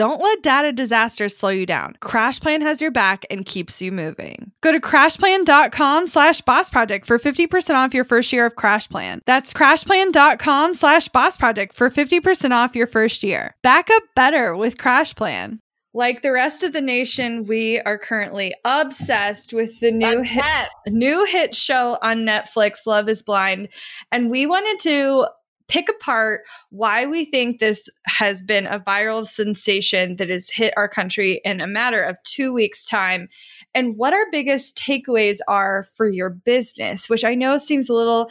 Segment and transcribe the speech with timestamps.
[0.00, 1.94] Don't let data disasters slow you down.
[2.00, 4.50] CrashPlan has your back and keeps you moving.
[4.62, 9.20] Go to crashplan.com slash boss project for 50% off your first year of CrashPlan.
[9.26, 13.54] That's crashplan.com slash boss project for 50% off your first year.
[13.62, 15.58] Back up better with CrashPlan.
[15.92, 21.26] Like the rest of the nation, we are currently obsessed with the new hit, new
[21.26, 23.68] hit show on Netflix, Love is Blind.
[24.10, 25.26] And we wanted to
[25.70, 30.88] pick apart why we think this has been a viral sensation that has hit our
[30.88, 33.28] country in a matter of two weeks' time
[33.72, 38.30] and what our biggest takeaways are for your business, which I know seems a little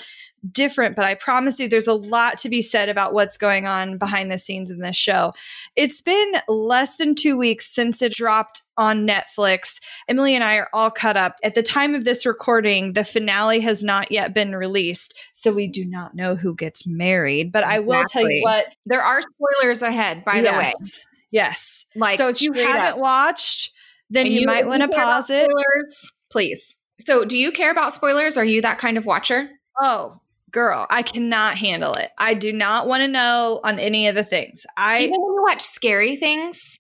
[0.52, 3.98] different, but I promise you there's a lot to be said about what's going on
[3.98, 5.34] behind the scenes in this show.
[5.76, 9.80] It's been less than two weeks since it dropped on Netflix.
[10.10, 11.36] Emylee and I are all cut up.
[11.44, 15.68] At the time of this recording, the finale has not yet been released, so we
[15.68, 17.52] do not know who gets married.
[17.52, 20.90] But I will tell you what there are spoilers ahead, by yes, the way.
[21.32, 21.86] Yes.
[21.96, 22.98] Like so if you haven't up.
[22.98, 23.72] watched,
[24.10, 25.50] then you, you, might want to pause it.
[25.50, 26.78] Spoilers, please.
[27.00, 28.38] So do you care about spoilers?
[28.38, 29.50] Are you that kind of watcher?
[29.80, 30.20] Oh,
[30.52, 32.12] girl, I cannot handle it.
[32.18, 34.66] I do not want to know on any of the things.
[34.78, 36.80] I even when you watch scary things.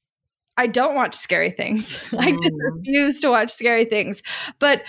[0.57, 1.97] I don't watch scary things.
[2.09, 2.19] Mm.
[2.19, 4.22] I just refuse to watch scary things.
[4.59, 4.84] But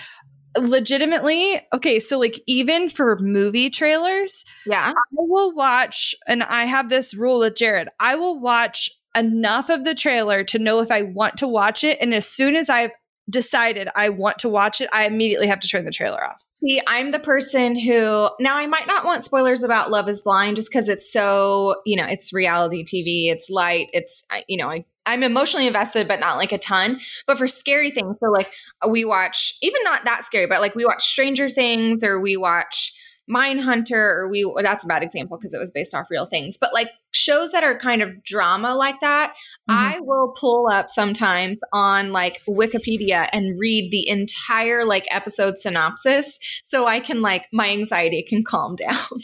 [0.57, 6.89] legitimately, okay, so like even for movie trailers, yeah, I will watch, and I have
[6.89, 7.89] this rule with Jared.
[7.99, 11.97] I will watch enough of the trailer to know if I want to watch it,
[12.01, 12.91] and as soon as I've
[13.29, 16.43] decided I want to watch it, I immediately have to turn the trailer off.
[16.63, 20.57] See, I'm the person who now I might not want spoilers about Love is Blind
[20.57, 24.85] just because it's so, you know, it's reality TV, it's light, it's, you know, I,
[25.07, 26.99] I'm emotionally invested, but not like a ton.
[27.25, 28.51] But for scary things, so like
[28.87, 32.93] we watch, even not that scary, but like we watch Stranger Things or we watch
[33.29, 36.57] Mindhunter, or we well, that's a bad example because it was based off real things,
[36.57, 39.33] but like shows that are kind of drama like that,
[39.69, 39.73] mm-hmm.
[39.73, 46.39] I will pull up sometimes on like Wikipedia and read the entire like episode synopsis
[46.63, 49.21] so I can like my anxiety can calm down.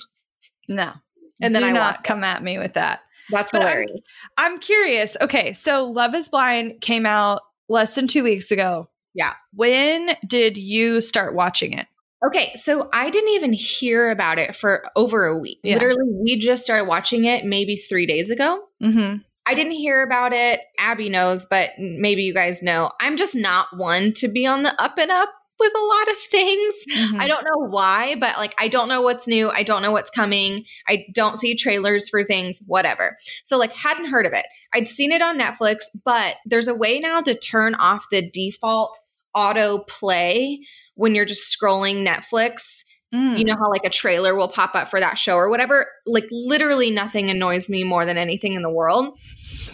[0.68, 0.94] No.
[1.42, 3.02] And then Do I not come at me with that.
[3.30, 4.00] That's but hilarious.
[4.38, 5.18] I'm, I'm curious.
[5.22, 8.90] Okay, so Love is Blind came out less than two weeks ago.
[9.14, 9.34] Yeah.
[9.54, 11.88] When did you start watching it?
[12.26, 15.60] Okay, so I didn't even hear about it for over a week.
[15.64, 15.76] Yeah.
[15.76, 18.64] Literally, we just started watching it maybe three days ago.
[18.82, 19.18] Mm-hmm.
[19.46, 20.62] I didn't hear about it.
[20.78, 22.92] Abby knows, but maybe you guys know.
[23.00, 25.30] I'm just not one to be on the up and up
[25.60, 26.74] with a lot of things.
[26.92, 27.22] Mm-hmm.
[27.22, 29.50] I don't know why, but like I don't know what's new.
[29.50, 30.66] I don't know what's coming.
[30.88, 33.16] I don't see trailers for things, whatever.
[33.44, 34.46] So like hadn't heard of it.
[34.74, 38.98] I'd seen it on Netflix, but there's a way now to turn off the default
[39.34, 40.60] auto play
[40.98, 42.84] when you're just scrolling Netflix.
[43.16, 43.38] Mm.
[43.38, 45.88] You know how like a trailer will pop up for that show or whatever?
[46.06, 49.18] Like literally nothing annoys me more than anything in the world.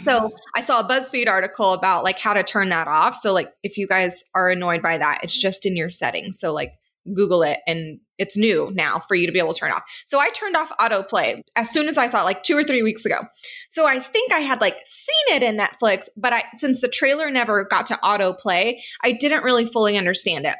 [0.03, 3.15] So I saw a BuzzFeed article about like how to turn that off.
[3.15, 6.37] So like if you guys are annoyed by that, it's just in your settings.
[6.39, 6.73] So like
[7.13, 9.83] Google it and it's new now for you to be able to turn off.
[10.05, 12.83] So I turned off autoplay as soon as I saw it, like two or three
[12.83, 13.21] weeks ago.
[13.69, 17.29] So I think I had like seen it in Netflix, but I since the trailer
[17.31, 20.55] never got to autoplay, I didn't really fully understand it.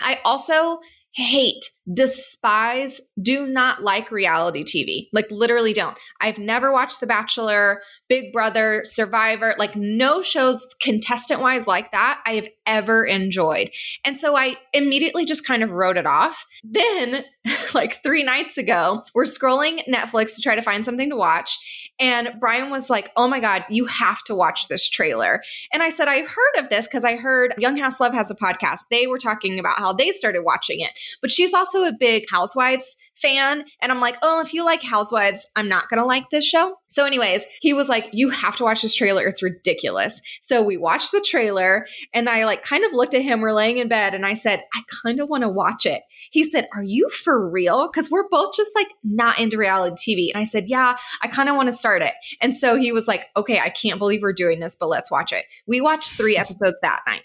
[0.00, 0.80] I also
[1.14, 5.08] hate, despise, do not like reality TV.
[5.12, 5.96] Like, literally don't.
[6.20, 7.80] I've never watched The Bachelor.
[8.08, 13.70] Big Brother, Survivor, like no shows contestant wise like that I have ever enjoyed.
[14.04, 16.46] And so I immediately just kind of wrote it off.
[16.62, 17.24] Then,
[17.74, 21.92] like three nights ago, we're scrolling Netflix to try to find something to watch.
[21.98, 25.42] And Brian was like, Oh my God, you have to watch this trailer.
[25.72, 28.34] And I said, I've heard of this because I heard Young House Love has a
[28.34, 28.80] podcast.
[28.90, 32.96] They were talking about how they started watching it, but she's also a big Housewives
[33.20, 33.64] fan.
[33.80, 36.76] And I'm like, oh, if you like Housewives, I'm not going to like this show.
[36.88, 39.26] So, anyways, he was like, you have to watch this trailer.
[39.26, 40.20] It's ridiculous.
[40.42, 43.40] So, we watched the trailer and I like kind of looked at him.
[43.40, 46.02] We're laying in bed and I said, I kind of want to watch it.
[46.30, 47.88] He said, Are you for real?
[47.88, 50.30] Because we're both just like not into reality TV.
[50.34, 52.14] And I said, Yeah, I kind of want to start it.
[52.40, 55.32] And so he was like, Okay, I can't believe we're doing this, but let's watch
[55.32, 55.44] it.
[55.66, 57.22] We watched three episodes that night.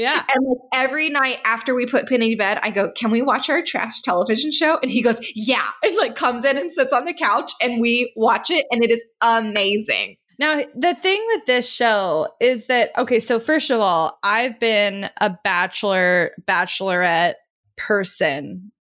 [0.00, 0.24] Yeah.
[0.34, 3.50] And like every night after we put Penny to bed, I go, Can we watch
[3.50, 4.78] our trash television show?
[4.78, 5.66] And he goes, Yeah.
[5.84, 8.64] And like comes in and sits on the couch and we watch it.
[8.70, 10.16] And it is amazing.
[10.38, 15.10] Now, the thing with this show is that, okay, so first of all, I've been
[15.20, 17.34] a bachelor, bachelorette
[17.76, 18.72] person.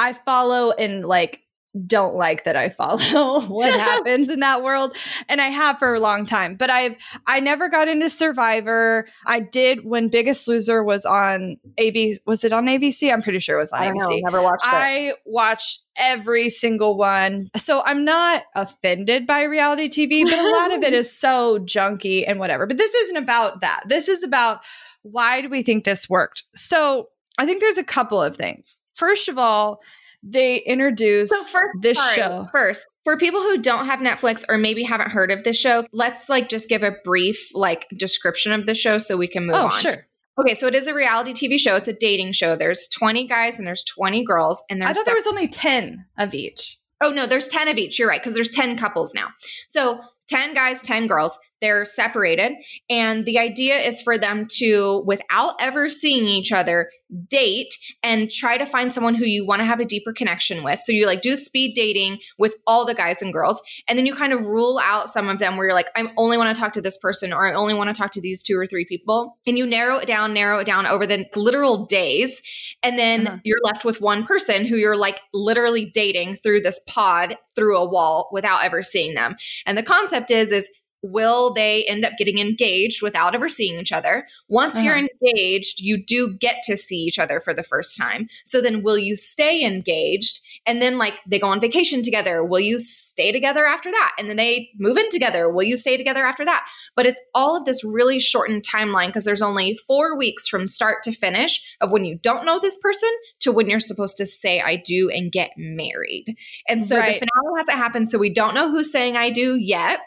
[0.00, 1.42] I follow and like
[1.84, 4.96] don't like that I follow what happens in that world
[5.28, 6.96] and I have for a long time but I've
[7.26, 9.06] I never got into survivor.
[9.26, 13.56] I did when biggest loser was on AB was it on ABC I'm pretty sure
[13.56, 14.70] it was on I ABC know, never watched it.
[14.72, 17.48] I watched every single one.
[17.56, 22.24] So I'm not offended by reality TV but a lot of it is so junky
[22.26, 23.82] and whatever but this isn't about that.
[23.86, 24.60] This is about
[25.02, 26.44] why do we think this worked?
[26.54, 27.08] So
[27.38, 28.80] I think there's a couple of things.
[28.94, 29.80] First of all
[30.26, 32.48] they introduce So first, this sorry, show.
[32.52, 36.28] first for people who don't have Netflix or maybe haven't heard of this show, let's
[36.28, 39.66] like just give a brief like description of the show so we can move oh,
[39.66, 39.80] on.
[39.80, 40.06] sure.
[40.38, 41.76] Okay, so it is a reality TV show.
[41.76, 42.56] It's a dating show.
[42.56, 46.04] There's 20 guys and there's 20 girls, and there's I thought there was only 10
[46.18, 46.78] of each.
[47.00, 47.98] Oh no, there's 10 of each.
[47.98, 49.28] You're right, because there's 10 couples now.
[49.68, 51.38] So 10 guys, 10 girls.
[51.60, 52.52] They're separated.
[52.90, 56.90] And the idea is for them to, without ever seeing each other,
[57.28, 57.72] date
[58.02, 60.80] and try to find someone who you want to have a deeper connection with.
[60.80, 63.62] So you like do speed dating with all the guys and girls.
[63.86, 66.36] And then you kind of rule out some of them where you're like, I only
[66.36, 68.58] want to talk to this person or I only want to talk to these two
[68.58, 69.38] or three people.
[69.46, 72.42] And you narrow it down, narrow it down over the literal days.
[72.82, 73.38] And then Uh-huh.
[73.44, 77.88] you're left with one person who you're like literally dating through this pod through a
[77.88, 79.36] wall without ever seeing them.
[79.64, 80.68] And the concept is is
[81.02, 84.26] will they end up getting engaged without ever seeing each other?
[84.48, 85.06] Once you're Uh-huh.
[85.22, 88.28] engaged, you do get to see each other for the first time.
[88.44, 90.40] So then will you stay engaged?
[90.66, 94.14] And then like they go on vacation together, will you stay together after that?
[94.18, 96.66] And then they move in together, will you stay together after that?
[96.96, 101.02] But it's all of this really shortened timeline because there's only 4 weeks from start
[101.04, 103.10] to finish of when you don't know this person
[103.40, 106.36] to when you're supposed to say I do and get married.
[106.68, 107.20] And so Right.
[107.20, 110.00] the finale hasn't happened so we don't know who's saying I do yet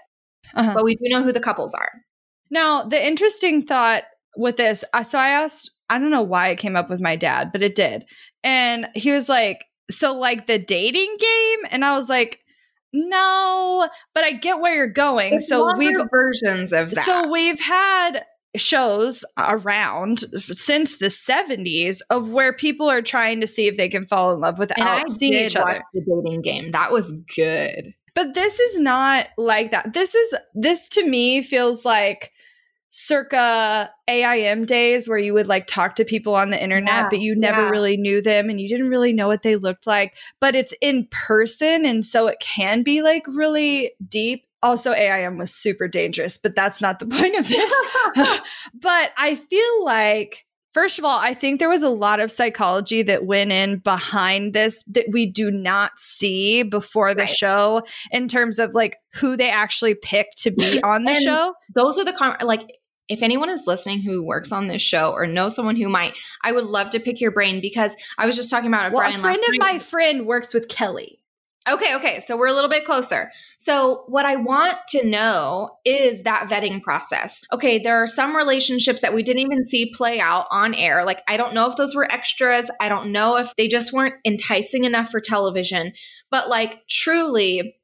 [0.55, 0.73] Uh-huh.
[0.73, 1.91] but we do know who the couples are.
[2.49, 4.03] Now, the interesting thought
[4.35, 7.15] with this, uh, so I asked, I don't know why it came up with my
[7.15, 8.05] dad, but it did.
[8.43, 11.59] And he was like, So, like the dating game?
[11.71, 12.39] And I was like,
[12.93, 15.39] No, but I get where you're going.
[15.41, 17.05] So, we've versions of that.
[17.05, 18.23] So we've had
[18.55, 24.05] shows around since the 70s of where people are trying to see if they can
[24.05, 25.83] fall in love without seeing each other.
[25.93, 26.71] the dating game.
[26.71, 27.93] That was good.
[28.19, 29.93] But this is not like that.
[29.93, 32.33] This is this to me feels like
[32.89, 37.21] circa AIM days where you would like talk to people on the internet Yeah, but
[37.21, 37.69] you never yeah.
[37.69, 41.07] really knew them and you didn't really know what they looked like, but it's in
[41.11, 44.43] person and so it can be like really deep.
[44.61, 47.73] Also AIM was super dangerous, but that's not the point of this.
[48.73, 53.01] but I feel like First of all, I think there was a lot of psychology
[53.03, 57.29] that went in behind this that we do not see before the Right.
[57.29, 61.53] show in terms of like who they actually pick to be on the show.
[61.75, 62.67] Those are the con- like
[63.07, 66.51] if anyone is listening who works on this show or knows someone who might, I
[66.51, 68.93] would love to pick your brain because I was just talking about it.
[68.93, 69.59] Well, Brian a friend of night.
[69.59, 71.19] my friend works with Kelly.
[71.67, 72.19] Okay, okay.
[72.19, 73.31] So we're a little bit closer.
[73.57, 77.41] So, what I want to know is that vetting process.
[77.51, 81.03] Okay, there are some relationships that we didn't even see play out on air.
[81.05, 82.71] Like, I don't know if those were extras.
[82.79, 85.91] I don't know if they just weren't enticing enough for television.
[86.31, 87.75] But, like, truly,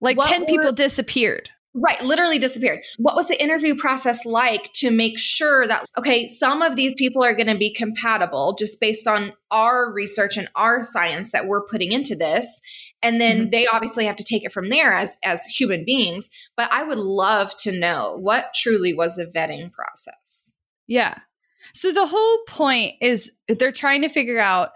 [0.00, 1.50] Like 10 were- people disappeared.
[1.78, 2.80] Right, literally disappeared.
[2.96, 7.22] What was the interview process like to make sure that, okay, some of these people
[7.22, 11.66] are going to be compatible just based on our research and our science that we're
[11.66, 12.62] putting into this?
[13.02, 13.50] And then mm-hmm.
[13.50, 16.30] they obviously have to take it from there as, as human beings.
[16.56, 20.52] But I would love to know what truly was the vetting process.
[20.86, 21.18] Yeah.
[21.74, 24.70] So the whole point is they're trying to figure out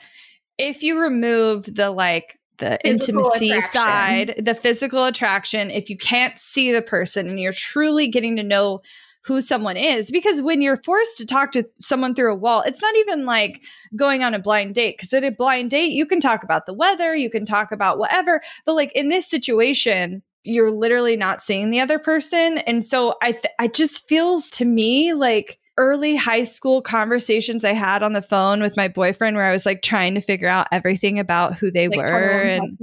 [0.58, 3.80] if you remove the like the physical intimacy attraction.
[3.80, 8.42] side, the physical attraction, if you can't see the person and you're truly getting to
[8.42, 8.82] know
[9.22, 12.82] who someone is because when you're forced to talk to someone through a wall it's
[12.82, 13.62] not even like
[13.96, 16.74] going on a blind date because at a blind date you can talk about the
[16.74, 21.70] weather you can talk about whatever but like in this situation you're literally not seeing
[21.70, 26.44] the other person and so i th- i just feels to me like early high
[26.44, 30.14] school conversations I had on the phone with my boyfriend where I was like trying
[30.14, 32.76] to figure out everything about who they like were and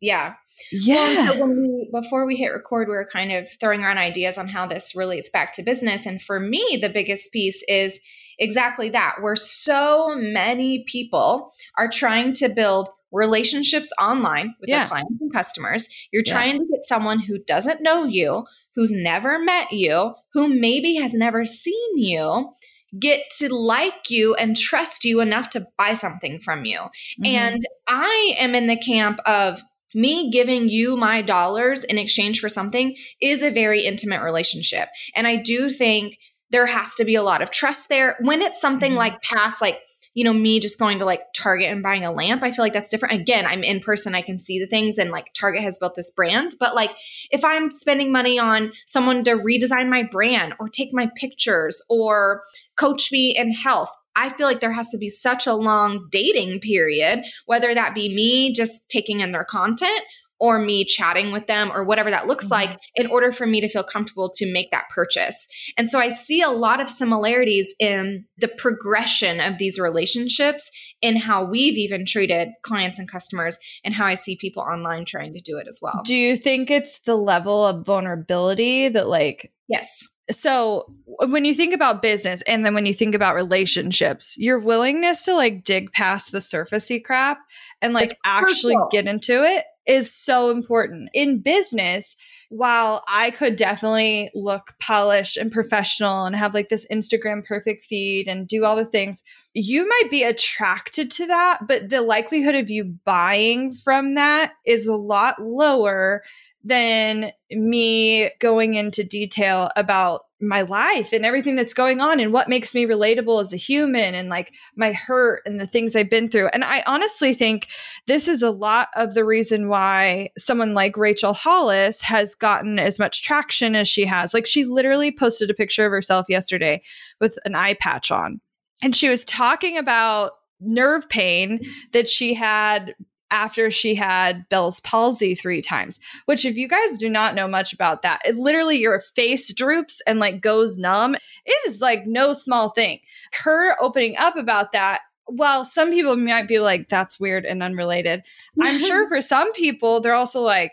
[0.00, 0.34] yeah.
[0.70, 1.30] Yeah.
[1.30, 4.48] Well, when we before we hit record, we were kind of throwing around ideas on
[4.48, 6.06] how this relates back to business.
[6.06, 7.98] And for me, the biggest piece is
[8.38, 9.16] exactly that.
[9.20, 14.80] Where so many people are trying to build relationships online with yeah.
[14.80, 15.88] their clients and customers.
[16.12, 16.32] You're yeah.
[16.32, 18.44] trying to get someone who doesn't know you,
[18.74, 22.52] who's never met you, who maybe has never seen you,
[22.98, 26.78] get to like you and trust you enough to buy something from you.
[26.78, 27.24] Mm-hmm.
[27.24, 29.62] And I am in the camp of
[29.94, 34.88] me giving you my dollars in exchange for something is a very intimate relationship.
[35.14, 36.18] And I do think
[36.50, 38.16] there has to be a lot of trust there.
[38.20, 38.98] When it's something mm-hmm.
[38.98, 39.78] like past, like,
[40.14, 42.72] you know, me just going to like Target and buying a lamp, I feel like
[42.72, 43.20] that's different.
[43.20, 46.12] Again, I'm in person, I can see the things, and like Target has built this
[46.12, 46.54] brand.
[46.60, 46.90] But like,
[47.30, 52.42] if I'm spending money on someone to redesign my brand or take my pictures or
[52.76, 56.60] coach me in health, I feel like there has to be such a long dating
[56.60, 60.02] period, whether that be me just taking in their content
[60.40, 62.70] or me chatting with them or whatever that looks mm-hmm.
[62.70, 65.46] like in order for me to feel comfortable to make that purchase.
[65.76, 71.16] And so I see a lot of similarities in the progression of these relationships in
[71.16, 75.40] how we've even treated clients and customers and how I see people online trying to
[75.40, 76.02] do it as well.
[76.04, 80.86] Do you think it's the level of vulnerability that like Yes so
[81.26, 85.34] when you think about business and then when you think about relationships your willingness to
[85.34, 87.38] like dig past the surfacey crap
[87.82, 88.88] and like it's actually crucial.
[88.90, 92.16] get into it is so important in business
[92.48, 98.26] while i could definitely look polished and professional and have like this instagram perfect feed
[98.26, 102.70] and do all the things you might be attracted to that but the likelihood of
[102.70, 106.22] you buying from that is a lot lower
[106.64, 112.48] than me going into detail about my life and everything that's going on and what
[112.48, 116.28] makes me relatable as a human and like my hurt and the things I've been
[116.28, 116.48] through.
[116.52, 117.68] And I honestly think
[118.06, 122.98] this is a lot of the reason why someone like Rachel Hollis has gotten as
[122.98, 124.34] much traction as she has.
[124.34, 126.82] Like she literally posted a picture of herself yesterday
[127.20, 128.40] with an eye patch on.
[128.82, 131.60] And she was talking about nerve pain
[131.92, 132.94] that she had
[133.30, 137.72] after she had Bell's palsy three times, which, if you guys do not know much
[137.72, 141.16] about that, it literally your face droops and like goes numb.
[141.44, 143.00] It is like no small thing.
[143.32, 148.22] Her opening up about that while some people might be like, that's weird and unrelated,
[148.60, 150.72] I'm sure for some people, they're also like,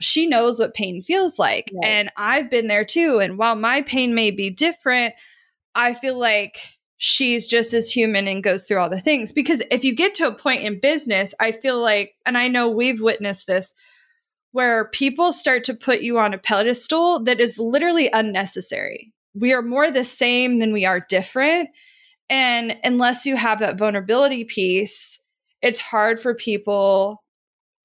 [0.00, 1.70] she knows what pain feels like.
[1.72, 1.88] Right.
[1.88, 3.18] And I've been there too.
[3.18, 5.14] And while my pain may be different,
[5.74, 9.32] I feel like she's just as human and goes through all the things.
[9.32, 12.68] Because if you get to a point in business, I feel like, and I know
[12.68, 13.74] we've witnessed this,
[14.52, 19.12] where people start to put you on a pedestal that is literally unnecessary.
[19.34, 21.68] We are more the same than we are different.
[22.30, 25.20] And unless you have that vulnerability piece,
[25.60, 27.22] it's hard for people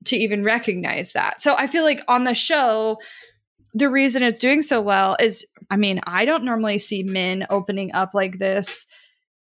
[0.06, 1.41] to even recognize that.
[1.41, 2.98] So I feel like on the show,
[3.74, 7.94] the reason it's doing so well is I mean, I don't normally see men opening
[7.94, 8.86] up like this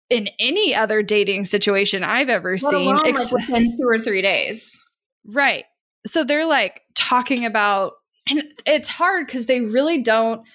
[0.09, 2.87] in any other dating situation I've ever Let seen.
[2.87, 4.79] Alone, ex- like within two or three days.
[5.25, 5.63] Right.
[6.05, 7.93] So they're like talking about,
[8.29, 10.45] and it's hard because they really don't,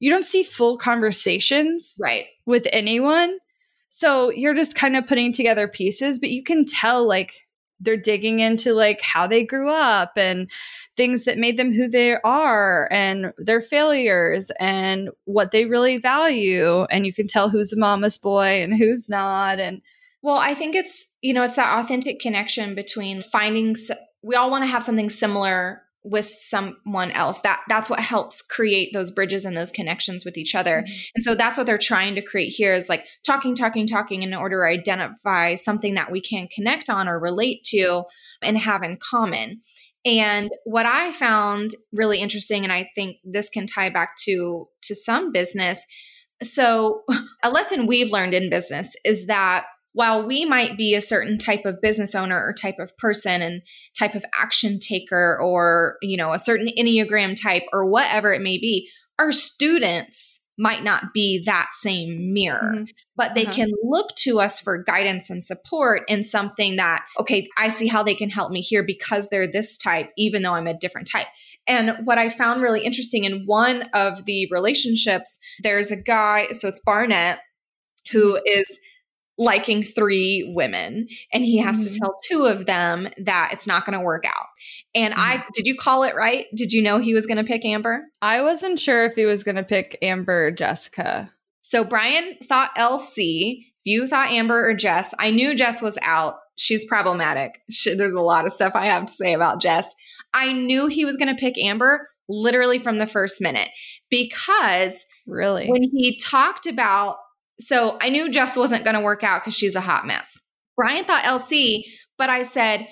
[0.00, 3.38] you don't see full conversations right with anyone.
[3.90, 7.42] So you're just kind of putting together pieces, but you can tell like
[7.82, 10.50] they're digging into like how they grew up and
[10.96, 16.84] things that made them who they are and their failures and what they really value.
[16.84, 19.58] And you can tell who's a mama's boy and who's not.
[19.60, 19.82] And
[20.22, 23.76] well i think it's you know it's that authentic connection between finding
[24.22, 27.40] we all want to have something similar with someone else.
[27.40, 30.82] That that's what helps create those bridges and those connections with each other.
[30.82, 31.02] Mm-hmm.
[31.14, 34.34] and so that's what they're trying to create here is like talking talking talking in
[34.34, 38.04] order to identify something that we can connect on or relate to
[38.42, 39.60] and have in common.
[40.04, 44.94] And what i found really interesting and i think this can tie back to to
[44.94, 45.84] some business.
[46.42, 47.02] So
[47.44, 51.64] a lesson we've learned in business is that while we might be a certain type
[51.64, 53.62] of business owner or type of person and
[53.98, 58.58] type of action taker or you know a certain enneagram type or whatever it may
[58.58, 62.84] be our students might not be that same mirror, mm-hmm.
[63.16, 63.54] but they uh-huh.
[63.54, 68.02] can look to us for guidance and support in something that, okay, I see how
[68.02, 71.26] they can help me here because they're this type, even though I'm a different type.
[71.66, 76.68] And what I found really interesting in one of the relationships, there's a guy, so
[76.68, 77.38] it's Barnett,
[78.10, 78.42] who mm-hmm.
[78.46, 78.78] is
[79.38, 81.92] liking three women and he has mm-hmm.
[81.92, 84.46] to tell two of them that it's not going to work out.
[84.94, 85.22] And mm-hmm.
[85.22, 86.46] I did you call it right?
[86.54, 88.04] Did you know he was going to pick Amber?
[88.20, 91.30] I wasn't sure if he was going to pick Amber or Jessica.
[91.62, 95.14] So Brian thought LC, you thought Amber or Jess.
[95.18, 96.34] I knew Jess was out.
[96.56, 97.60] She's problematic.
[97.70, 99.86] She, there's a lot of stuff I have to say about Jess.
[100.34, 103.68] I knew he was going to pick Amber literally from the first minute
[104.10, 107.16] because really when he talked about
[107.66, 110.38] so I knew Jess wasn't going to work out because she's a hot mess.
[110.76, 111.82] Brian thought LC,
[112.18, 112.86] but I said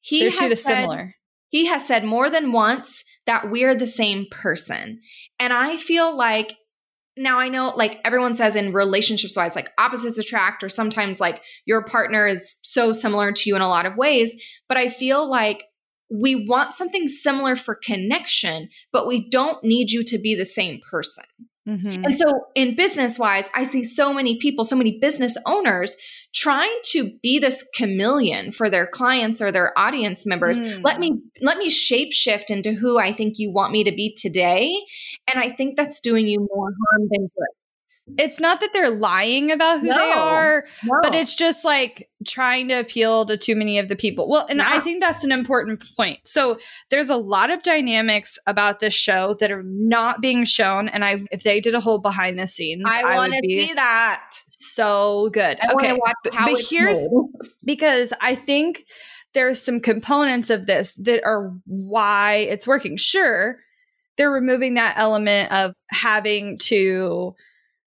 [0.00, 1.14] he They're said, similar.
[1.48, 5.00] He has said more than once that we're the same person.
[5.40, 6.54] And I feel like
[7.16, 11.42] now I know like everyone says in relationships wise, like opposites attract, or sometimes like
[11.64, 14.36] your partner is so similar to you in a lot of ways.
[14.68, 15.64] But I feel like
[16.10, 20.80] we want something similar for connection, but we don't need you to be the same
[20.88, 21.24] person.
[21.66, 22.04] Mm-hmm.
[22.04, 25.96] And so, in business wise, I see so many people, so many business owners
[26.32, 30.58] trying to be this chameleon for their clients or their audience members.
[30.58, 30.84] Mm.
[30.84, 34.14] Let me let me shape shift into who I think you want me to be
[34.14, 34.76] today,
[35.26, 37.55] and I think that's doing you more harm than good
[38.18, 40.98] it's not that they're lying about who no, they are, no.
[41.02, 44.28] but it's just like trying to appeal to too many of the people.
[44.28, 44.70] Well, and yeah.
[44.70, 46.20] I think that's an important point.
[46.24, 46.58] So
[46.90, 50.88] there's a lot of dynamics about this show that are not being shown.
[50.88, 53.72] And I, if they did a whole behind the scenes, I, I want to see
[53.74, 54.38] that.
[54.48, 55.58] So good.
[55.60, 57.50] I okay, but, but here's made.
[57.64, 58.84] because I think
[59.32, 62.96] there's some components of this that are why it's working.
[62.96, 63.58] Sure,
[64.16, 67.34] they're removing that element of having to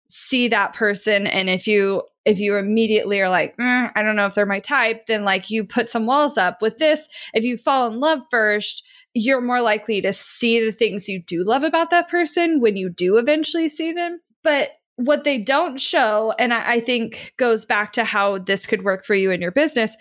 [0.09, 4.25] see that person and if you if you immediately are like mm, i don't know
[4.25, 6.61] if they're my type then like you put some walls up.
[6.61, 11.07] With this if you fall in love first you're more likely to see the things
[11.07, 14.19] you do love about that person when you do eventually see them.
[14.43, 18.83] But what they don't show and I, I think goes back to how this could
[18.83, 19.95] work for you in your business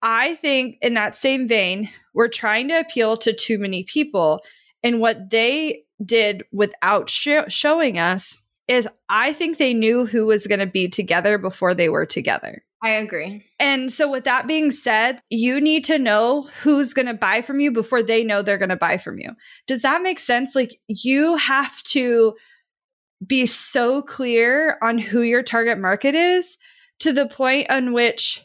[0.00, 4.40] i think in that same vein we're trying to appeal to too many people
[4.82, 8.38] and what they did without sh- showing us
[8.68, 12.62] is I think they knew who was going to be together before they were together.
[12.82, 13.44] I agree.
[13.58, 17.58] And so, with that being said, you need to know who's going to buy from
[17.58, 19.30] you before they know they're going to buy from you.
[19.66, 20.54] Does that make sense?
[20.54, 22.36] Like, you have to
[23.26, 26.56] be so clear on who your target market is
[27.00, 28.44] to the point on which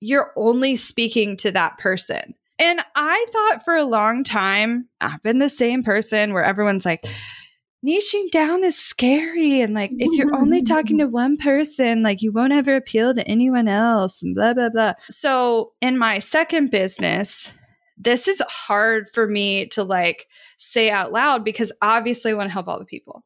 [0.00, 2.34] you're only speaking to that person.
[2.58, 7.06] And I thought for a long time, I've been the same person where everyone's like,
[7.84, 12.30] niching down is scary and like if you're only talking to one person like you
[12.30, 14.92] won't ever appeal to anyone else and blah blah blah.
[15.08, 17.52] So in my second business
[17.96, 22.52] this is hard for me to like say out loud because obviously i want to
[22.52, 23.24] help all the people.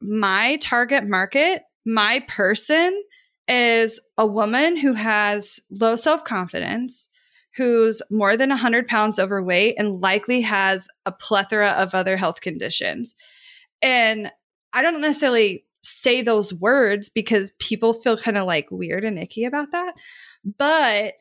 [0.00, 3.02] My target market my person
[3.48, 7.08] is a woman who has low self-confidence
[7.56, 13.16] who's more than 100 pounds overweight and likely has a plethora of other health conditions
[13.82, 14.30] and
[14.72, 19.44] I don't necessarily say those words because people feel kind of like weird and icky
[19.44, 19.94] about that.
[20.58, 21.14] But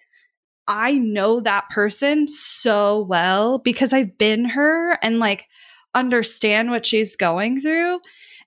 [0.68, 5.48] I know that person so well because I've been her and like
[5.96, 8.00] understand what she's going through.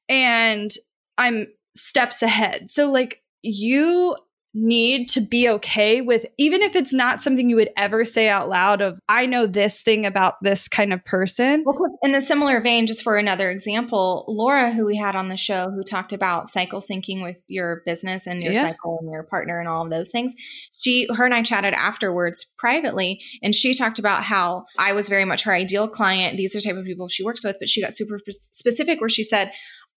[0.09, 0.71] And
[1.19, 2.71] I'm steps ahead.
[2.71, 4.17] So, like, you
[4.55, 8.49] need to be okay with even if it's not something you would ever say out
[8.49, 11.65] loud of i know this thing about this kind of person
[12.03, 15.71] in a similar vein just for another example laura who we had on the show
[15.71, 18.63] who talked about cycle syncing with your business and your yeah.
[18.63, 20.35] cycle and your partner and all of those things
[20.79, 25.25] she her and i chatted afterwards privately and she talked about how i was very
[25.25, 27.81] much her ideal client these are the type of people she works with but she
[27.81, 29.51] got super specific where she said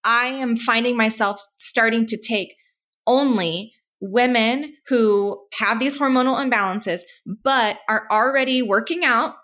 [0.06, 2.56] i am finding myself starting to take
[3.08, 7.02] only women who have these hormonal imbalances,
[7.44, 9.36] but are already working out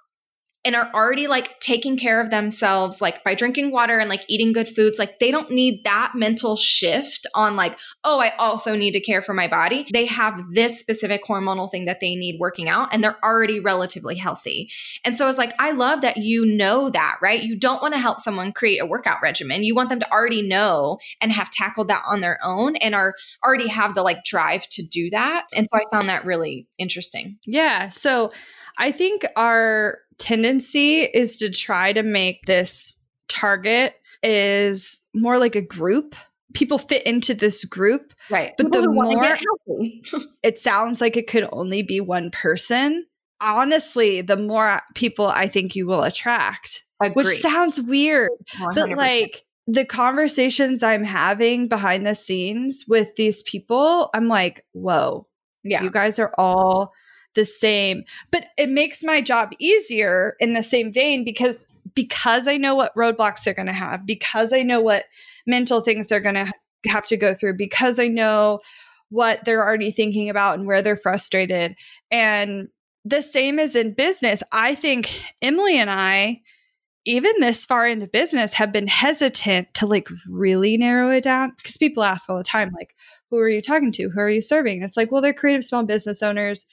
[0.64, 4.54] and are already like taking care of themselves like by drinking water and like eating
[4.54, 8.92] good foods like they don't need that mental shift on like oh i also need
[8.92, 9.88] to care for my body.
[9.92, 14.16] They have this specific hormonal thing that they need working out and they're already relatively
[14.16, 14.70] healthy.
[15.04, 17.42] And so it's like i love that you know that right?
[17.42, 19.64] You don't want to help someone create a workout regimen.
[19.64, 23.14] You want them to already know and have tackled that on their own and are
[23.44, 25.46] already have the like drive to do that.
[25.54, 27.38] And so i found that really interesting.
[27.46, 28.32] Yeah so
[28.78, 35.62] I think our tendency is to try to make this target is more like a
[35.62, 36.16] group
[36.54, 38.14] people fit into this group.
[38.30, 38.54] Right.
[38.58, 39.38] But People the more-
[40.44, 43.06] It sounds like it could only be one person.
[43.40, 48.30] Honestly, the more people I think you will attract, which sounds weird,
[48.76, 48.98] but 100%.
[48.98, 55.28] like the conversations I'm having behind the scenes with these people, I'm like, whoa,
[55.64, 55.82] yeah.
[55.82, 56.94] you guys are all
[57.36, 58.04] the same.
[58.32, 62.96] But it makes my job easier in the same vein because because I know what
[62.96, 65.06] roadblocks they're going to have, because I know what
[65.46, 66.52] mental things they're going to
[66.86, 68.62] have to go through, because I know
[69.10, 71.76] what they're already thinking about and where they're frustrated.
[72.10, 72.70] And
[73.04, 76.42] the same as in business, I think Emylee and I
[77.06, 81.78] even this far into business have been hesitant to like really narrow it down because
[81.78, 82.96] people ask all the time like
[83.30, 85.64] who are you talking to who are you serving And it's like well they're creative
[85.64, 86.68] small business owners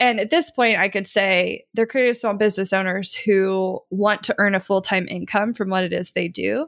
[0.00, 4.34] and at this point i could say they're creative small business owners who want to
[4.38, 6.66] earn a full-time income from what it is they do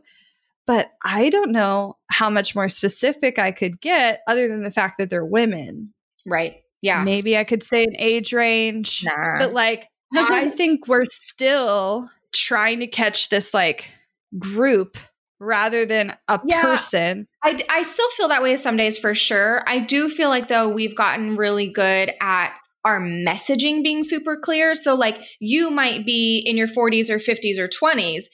[0.67, 4.99] but i don't know how much more specific i could get other than the fact
[4.99, 5.93] that they're women
[6.27, 6.57] right.
[6.83, 7.03] Yeah.
[7.05, 9.39] maybe i could say an age range Nah.
[9.39, 13.91] but like I think we're still trying to catch this like
[14.39, 14.97] group
[15.39, 16.63] rather than a Yeah.
[16.63, 17.27] person.
[17.45, 19.63] I still feel that way some days for sure.
[19.67, 22.55] I do feel like though we've gotten really good at
[22.89, 24.75] our messaging being super clear.
[24.75, 28.25] So like you might be in your 40s or 50s or 20s.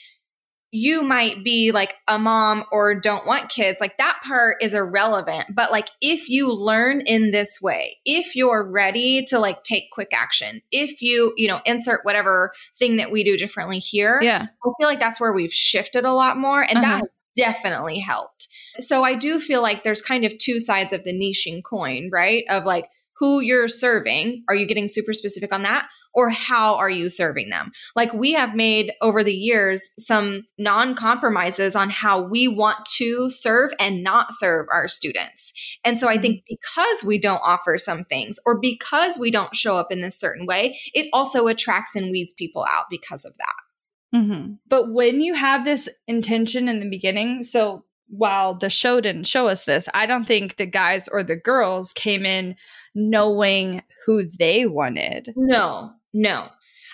[0.77, 3.81] You might be like a mom or don't want kids.
[3.81, 5.47] Like that part is irrelevant.
[5.55, 10.09] But like if you learn in this way, if you're ready to like take quick
[10.13, 14.47] action, if you, you know, insert whatever thing that we do differently here, Yeah.
[14.65, 16.97] I feel like that's where we've shifted a lot more, and that Uh-huh.
[16.97, 18.49] has definitely helped.
[18.81, 22.43] So I do feel like there's kind of two sides of the niching coin, right?
[22.49, 22.87] Of like
[23.19, 24.45] who you're serving.
[24.49, 25.87] Are you getting super specific on that?
[26.17, 27.73] Or how are you serving them?
[27.97, 33.29] Like we have made over the years some non compromises on how we want to
[33.31, 35.53] serve and not serve our students.
[35.85, 39.77] And so I think because we don't offer some things or because we don't show
[39.77, 44.19] up in this certain way, it also attracts and weeds people out because of that.
[44.19, 44.53] Mm-hmm.
[44.69, 47.85] But when you have this intention in the beginning, so
[48.17, 51.93] while the show didn't show us this, I don't think the guys or the girls
[51.93, 52.57] came in
[52.95, 55.33] knowing who they wanted.
[55.37, 56.49] No, no.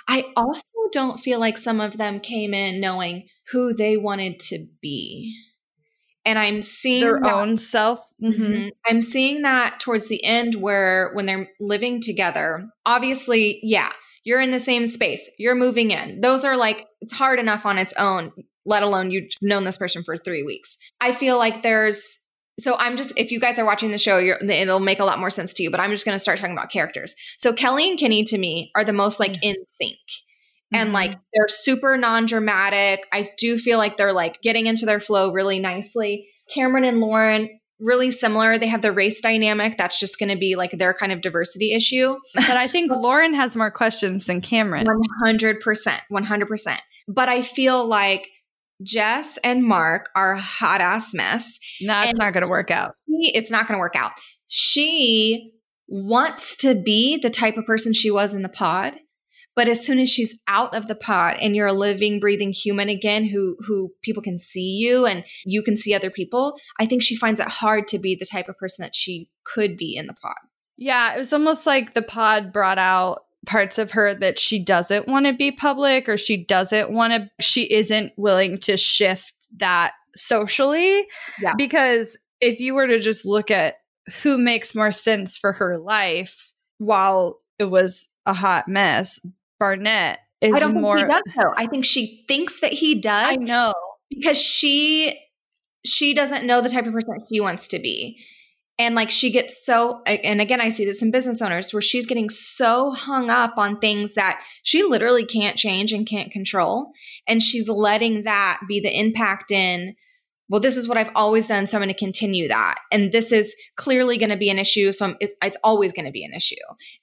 [0.09, 4.66] I also don't feel like some of them came in knowing who they wanted to
[4.80, 5.37] be.
[6.24, 8.00] And I'm seeing Their that- own self.
[8.22, 8.35] Mhm.
[8.35, 8.70] Mhm.
[8.87, 13.92] I'm seeing that towards the end where when they're living together, obviously, yeah,
[14.24, 16.20] you're in the same space, you're moving in.
[16.20, 18.33] Those are like, it's hard enough on its own,
[18.66, 20.77] let alone you've known this person for three weeks.
[21.01, 22.03] I feel like there's,
[22.59, 25.18] so I'm just, if you guys are watching the show, you're, it'll make a lot
[25.18, 27.14] more sense to you, but I'm just going to start talking about characters.
[27.38, 29.96] So Kelly and Kenny to me are the most like in sync
[30.73, 30.92] and Mhm.
[30.92, 33.07] like they're super non-dramatic.
[33.12, 36.29] I do feel like they're like getting into their flow really nicely.
[36.53, 38.59] Cameron and Lauren really similar.
[38.59, 41.73] They have the race dynamic that's just going to be like their kind of diversity
[41.73, 42.16] issue.
[42.35, 44.87] but I think Lauren has more questions than Cameron.
[45.25, 46.79] 100%, 100%.
[47.09, 48.29] But I feel like
[48.83, 51.59] Jess and Mark are a hot ass mess.
[51.81, 52.95] No, it's not going to work out.
[53.07, 54.12] She- It's not going to work out.
[54.49, 55.53] She
[55.88, 58.99] wants to be the type of person she was in the pod.
[59.57, 62.88] But as soon as she's out of the pod and you're a living, breathing human
[62.88, 67.03] again who who people can see you and you can see other people, I think
[67.03, 70.07] she finds it hard to be the type of person that she could be in
[70.07, 70.37] the pod.
[70.77, 75.07] Yeah, it was almost like the pod brought out parts of her that she doesn't
[75.09, 79.92] want to be public or she doesn't want to, she isn't willing to shift that
[80.16, 81.07] socially.
[81.40, 81.55] Yeah.
[81.57, 83.76] Because if you were to just look at
[84.22, 89.20] who makes more sense for her life while it was a hot mess,
[89.59, 90.96] Barnett is I don't think more.
[90.96, 91.53] he does though.
[91.57, 93.74] I think she thinks that he does I know.
[94.09, 95.18] because she
[95.85, 98.18] she doesn't know the type of person she wants to be
[98.81, 102.07] and like she gets so and again i see this in business owners where she's
[102.07, 106.90] getting so hung up on things that she literally can't change and can't control.
[107.29, 109.95] And she's letting that be the impact in
[110.49, 112.77] well this is what i've always done so i'm going to continue that.
[112.90, 116.11] And this is clearly going to be an issue so it's, it's always going to
[116.12, 116.57] be an issue.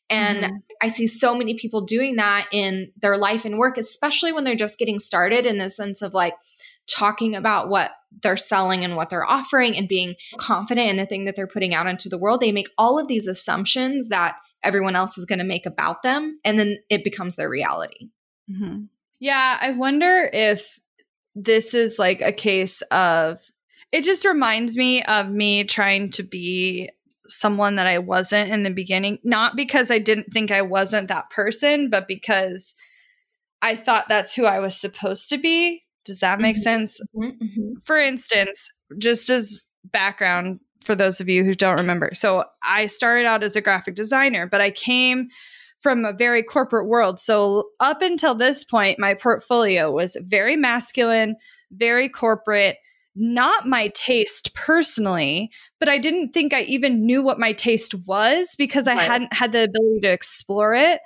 [0.10, 0.52] And Mhm.
[0.82, 4.56] I see so many people doing that in their life and work, especially when they're
[4.56, 6.34] just getting started in the sense of like
[6.88, 7.91] talking about what
[8.23, 11.73] they're selling and what they're offering and being confident in the thing that they're putting
[11.73, 12.39] out into the world.
[12.39, 16.39] They make all of these assumptions that everyone else is going to make about them,
[16.43, 18.10] and then it becomes their reality.
[18.50, 18.88] Mhm.
[19.19, 20.80] Yeah, I wonder if
[21.36, 23.39] this is like a case of
[23.91, 26.89] it just reminds me of me trying to be
[27.28, 31.30] someone that I wasn't in the beginning, not because I didn't think I wasn't that
[31.30, 32.73] person, but because
[33.62, 35.84] I thought that's who I was supposed to be.
[36.08, 36.60] Does that make Mhm.
[36.60, 37.00] sense?
[37.15, 37.80] Mm-hmm.
[37.84, 42.12] For instance, just as background for those of you who don't remember.
[42.13, 45.28] So I started out as a graphic designer, but I came
[45.80, 47.20] from a very corporate world.
[47.20, 51.36] So up until this point, my portfolio was very masculine,
[51.72, 52.78] very corporate,
[53.15, 58.56] not my taste personally, but I didn't think I even knew what my taste was
[58.58, 59.08] because I right.
[59.08, 61.02] hadn't had the ability to explore it.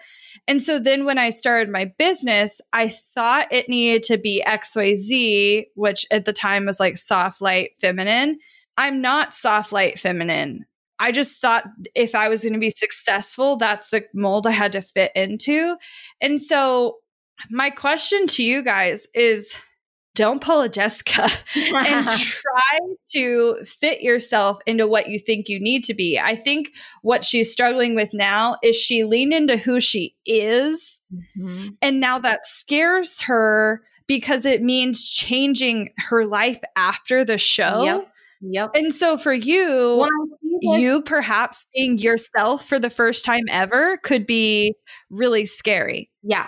[0.48, 5.66] And so then when I started my business, I thought it needed to be XYZ,
[5.76, 8.40] which at the time was like soft light feminine.
[8.78, 10.66] I'm not soft light feminine.
[11.00, 14.72] I just thought if I was going to be successful, that's the mold I had
[14.74, 15.76] to fit into.
[16.22, 16.98] And so,
[17.50, 19.56] my question to you guys is
[20.16, 22.80] don't pull a Jessica and try
[23.14, 26.20] to fit yourself into what you think you need to be.
[26.20, 26.72] I think
[27.02, 31.02] what she's struggling with now is she leaned into who she is.
[31.38, 31.70] Mm-hmm.
[31.82, 37.84] And now that scares her because it means changing her life after the show.
[37.84, 38.08] Yep.
[38.42, 38.72] Yep.
[38.74, 44.26] And so for you, well, you perhaps being yourself for the first time ever could
[44.26, 44.74] be
[45.12, 46.10] really scary.
[46.24, 46.48] Yeah.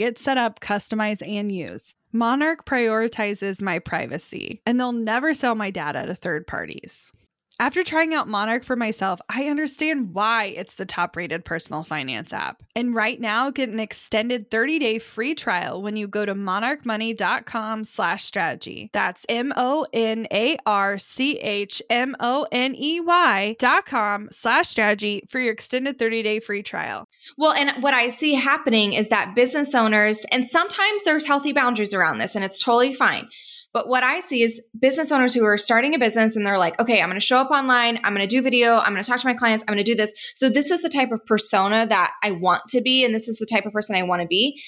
[0.00, 1.94] get set up, customize, and use.
[2.12, 7.12] Monarch prioritizes my privacy, and they'll never sell my data to third parties.
[7.60, 12.32] After trying out Monarch for myself, I understand why it's the top rated personal finance
[12.32, 12.62] app.
[12.74, 17.84] And right now, get an extended 30 day free trial when you go to monarchmoney.com
[17.84, 18.88] slash strategy.
[18.94, 24.28] That's M O N A R C H M O N E Y dot com
[24.30, 27.04] slash strategy for your extended 30 day free trial.
[27.36, 31.92] Well, and what I see happening is that business owners, and sometimes there's healthy boundaries
[31.92, 33.28] around this, and it's totally fine
[33.72, 36.78] but what I see is business owners who are starting a business and they're like,
[36.80, 38.00] okay, I'm going to show up online.
[38.02, 38.76] I'm going to do video.
[38.76, 39.64] I'm going to talk to my clients.
[39.66, 40.12] I'm going to do this.
[40.34, 43.04] So this is the type of persona that I want to be.
[43.04, 44.60] And this is the type of person I want to be.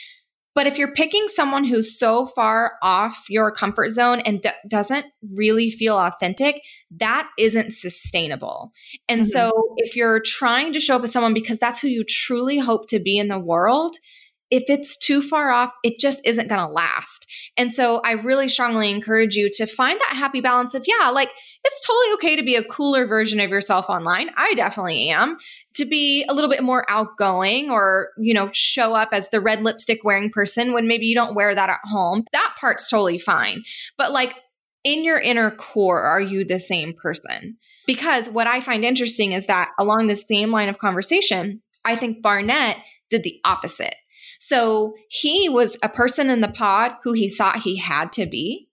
[0.54, 5.06] But if you're picking someone who's so far off your comfort zone and d- doesn't
[5.34, 6.60] really feel authentic,
[6.98, 8.70] that isn't sustainable.
[9.08, 9.30] And mm-hmm.
[9.30, 12.86] so if you're trying to show up as someone because that's who you truly hope
[12.88, 13.96] to be in the world,
[14.52, 17.26] if it's too far off, it just isn't going to last.
[17.56, 21.30] And so I really strongly encourage you to find that happy balance of, yeah, like
[21.64, 24.28] it's totally okay to be a cooler version of yourself online.
[24.36, 25.38] I definitely am.
[25.76, 29.62] To be a little bit more outgoing or, you know, show up as the red
[29.62, 32.22] lipstick wearing person when maybe you don't wear that at home.
[32.32, 33.62] That part's totally fine.
[33.96, 34.34] But like
[34.84, 37.56] in your inner core, are you the same person?
[37.86, 42.20] Because what I find interesting is that along the same line of conversation, I think
[42.20, 42.76] Barnett
[43.08, 43.94] did the opposite.
[44.52, 48.68] So he was a person in the pod who he thought he had to be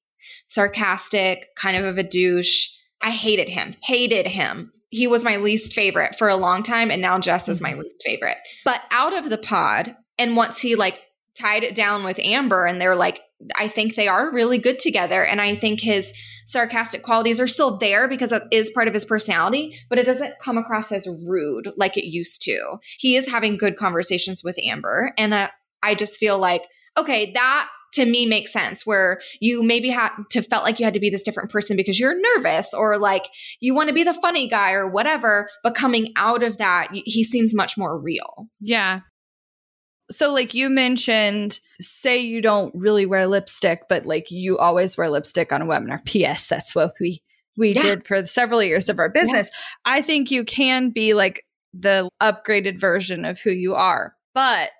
[0.49, 2.67] sarcastic, kind of of a douche.
[3.01, 4.73] I hated him, hated him.
[4.89, 7.83] He was my least favorite for a long time, and now Jess is my mm-hmm.
[7.83, 8.35] least favorite.
[8.65, 10.99] But out of the pod, and once he like
[11.33, 13.21] tied it down with Amber, and they're like,
[13.55, 15.23] I think they are really good together.
[15.23, 16.11] And I think his
[16.45, 20.39] sarcastic qualities are still there because it is part of his personality, but it doesn't
[20.41, 22.79] come across as rude like it used to.
[22.97, 25.13] He is having good conversations with Amber.
[25.15, 25.49] And uh,
[25.83, 26.63] I just feel like,
[26.97, 30.93] okay, that to me makes sense where you maybe had to felt like you had
[30.93, 34.13] to be this different person because you're nervous or like you want to be the
[34.13, 38.99] funny guy or whatever but coming out of that he seems much more real yeah
[40.11, 45.09] so like you mentioned say you don't really wear lipstick but like you always wear
[45.09, 47.21] lipstick on a webinar ps that's what we
[47.57, 47.81] we yeah.
[47.81, 49.93] did for several years of our business yeah.
[49.93, 54.71] i think you can be like the upgraded version of who you are but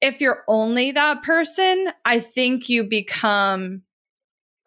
[0.00, 3.82] if you're only that person, I think you become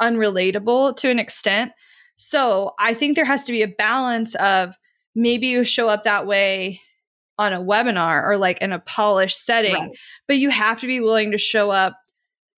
[0.01, 1.71] unrelatable to an extent.
[2.15, 4.75] So I think there has to be a balance of
[5.15, 6.81] maybe you show up that way
[7.37, 9.97] on a webinar or like in a polished setting, right.
[10.27, 11.95] but you have to be willing to show up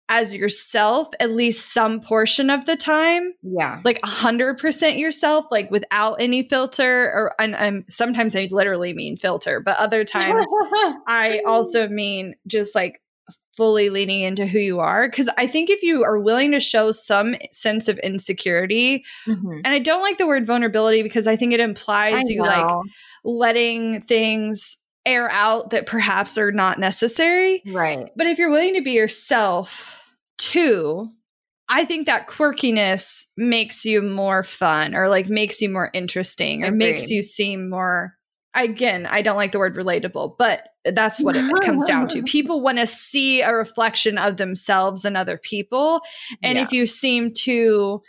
[0.10, 3.34] as yourself at least some portion of the time.
[3.42, 3.82] Yeah.
[3.84, 7.06] Like a 100% yourself, like without any filter.
[7.06, 10.46] Or and, and sometimes I literally mean filter, but other times
[11.08, 13.02] I also mean just like
[13.56, 15.10] fully leaning into who you are.
[15.10, 19.62] Cause I think if you are willing to show some sense of insecurity, mm-hmm.
[19.64, 22.44] and I don't like the word vulnerability because I think it implies I you know.
[22.44, 22.76] like
[23.24, 27.62] letting things air out that perhaps are not necessary.
[27.68, 28.10] Right.
[28.16, 31.10] But if you're willing to be yourself too,
[31.70, 36.68] I think that quirkiness makes you more fun or like makes you more interesting or
[36.68, 36.78] Agreed.
[36.78, 38.16] makes you seem more
[38.56, 42.24] again, I don't like the word relatable, but that's what it comes down to.
[42.26, 46.02] People want to see a reflection of themselves and other people.
[46.44, 46.64] And yeah.
[46.64, 48.02] if you seem to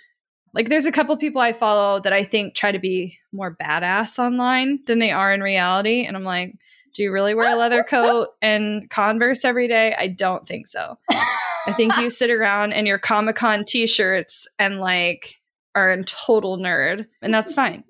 [0.53, 4.19] like there's a couple people I follow that I think try to be more badass
[4.19, 6.55] online than they are in reality and I'm like
[6.95, 9.95] do you really wear a leather coat and Converse every day?
[9.99, 10.97] I don't think so.
[11.11, 15.41] I think you sit around in your Comic Con t shirts and like
[15.75, 17.83] are a total nerd, and that's fine.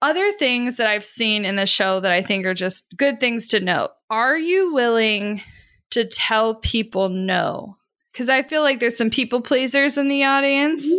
[0.00, 3.48] Other things that I've seen in the show that I think are just good things
[3.48, 3.90] to note.
[4.08, 5.42] Are you willing
[5.90, 7.76] to tell people no?
[8.12, 10.84] Because I feel like there's some people pleasers in the audience.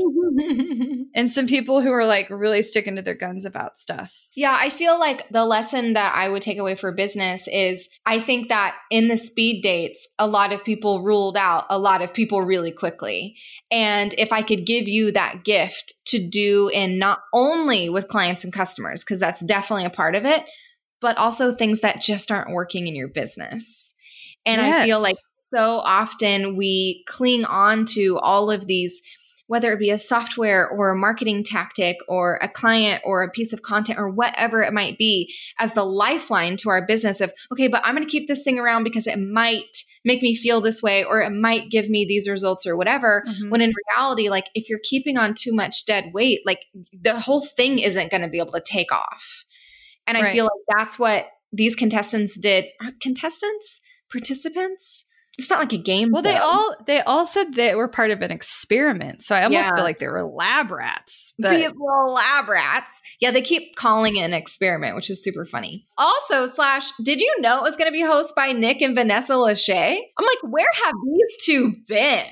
[1.16, 4.28] and some people who are like really sticking to their guns about stuff.
[4.36, 8.20] Yeah, I feel like the lesson that I would take away for business is I
[8.20, 12.14] think that in the speed dates, a lot of people ruled out a lot of
[12.14, 13.36] people really quickly.
[13.72, 18.44] And if I could give you that gift to do in not only with clients
[18.44, 20.44] and customers, because that's definitely a part of it,
[21.02, 23.94] but also things that just aren't working in your business.
[24.46, 24.82] And yes.
[24.82, 25.18] I feel like
[25.54, 29.02] so often we cling on to all of these
[29.50, 33.52] whether it be a software or a marketing tactic or a client or a piece
[33.52, 37.68] of content or whatever it might be as the lifeline to our business of, okay,
[37.68, 40.84] but I'm going to keep this thing around because it might make me feel this
[40.84, 43.24] way or it might give me these results or whatever.
[43.28, 43.50] Mm-hmm.
[43.50, 47.44] When in reality, like if you're keeping on too much dead weight, like the whole
[47.44, 49.46] thing isn't going to be able to take off.
[50.06, 52.66] And I feel like that's what these contestants did.
[53.02, 53.82] Contestants?
[54.12, 55.06] Participants?
[55.40, 56.12] It's not like a game.
[56.12, 56.32] Well, though.
[56.32, 59.76] they all they all said they were part of an experiment, so I almost yeah.
[59.76, 61.34] feel like they were lab rats.
[61.40, 62.92] But These little lab rats.
[63.22, 65.88] Yeah, they keep calling it an experiment, which is super funny.
[65.98, 69.34] Also, slash, did you know it was going to be hosted by Nick and Vanessa
[69.34, 69.98] Lachey?
[70.18, 72.26] I'm like, where have these two been?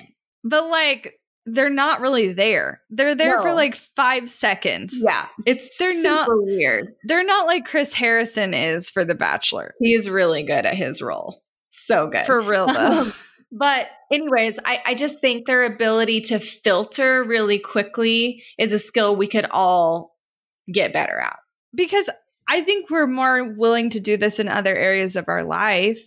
[0.43, 2.81] But like, they're not really there.
[2.89, 3.41] They're there no.
[3.41, 4.93] for like five seconds.
[5.01, 6.93] Yeah, it's they're not weird.
[7.05, 9.75] They're not like Chris Harrison is for The Bachelor.
[9.79, 11.41] He's really good at his role
[11.85, 12.25] so good.
[12.25, 13.05] For real though.
[13.07, 13.13] Um,
[13.49, 19.15] but anyways, I, I just think their ability to filter really quickly is a skill
[19.15, 20.17] we could all
[20.71, 21.39] get better at.
[21.73, 22.09] Because
[22.49, 25.99] I think we're more willing to do this in other areas of our life.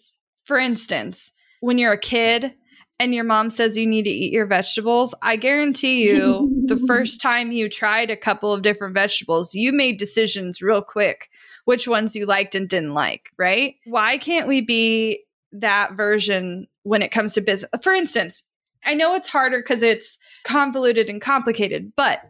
[0.44, 2.54] For instance, when you're a kid
[2.98, 7.22] and your mom says you need to eat your vegetables, I guarantee you the first
[7.22, 11.30] time you tried a couple of different vegetables, you made decisions real quick
[11.64, 13.76] which ones you liked and didn't like, right?
[13.84, 17.70] Why can't we be that version when it comes to business?
[17.82, 18.44] For instance,
[18.84, 22.22] I know it's harder because it's convoluted and complicated, but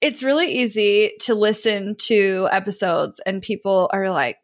[0.00, 4.38] it's really easy to listen to episodes and people are like,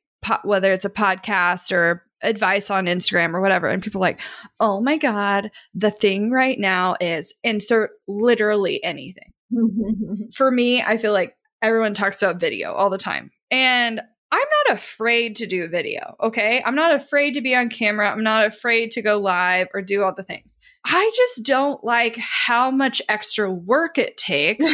[0.45, 4.21] whether it's a podcast or advice on Instagram or whatever, and people like,
[4.61, 9.33] oh my God, the thing right now is insert literally anything.
[10.35, 13.31] For me, I feel like everyone talks about video all the time.
[13.51, 16.63] And I'm not afraid to do video, okay?
[16.65, 18.11] I'm not afraid to be on camera.
[18.11, 20.59] I'm not afraid to go live or do all the things.
[20.85, 24.67] I just don't like how much extra work it takes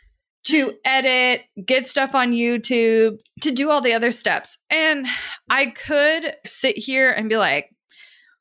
[0.44, 4.58] to edit, get stuff on YouTube, to do all the other steps.
[4.68, 5.06] And
[5.48, 7.70] I could sit here and be like,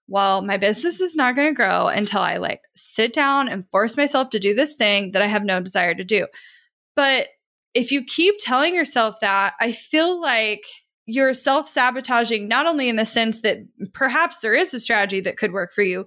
[0.07, 3.97] well, my business is not going to grow until I like sit down and force
[3.97, 6.27] myself to do this thing that I have no desire to do.
[6.95, 7.27] But
[7.73, 10.63] if you keep telling yourself that, I feel like
[11.05, 13.59] you're self sabotaging, not only in the sense that
[13.93, 16.05] perhaps there is a strategy that could work for you,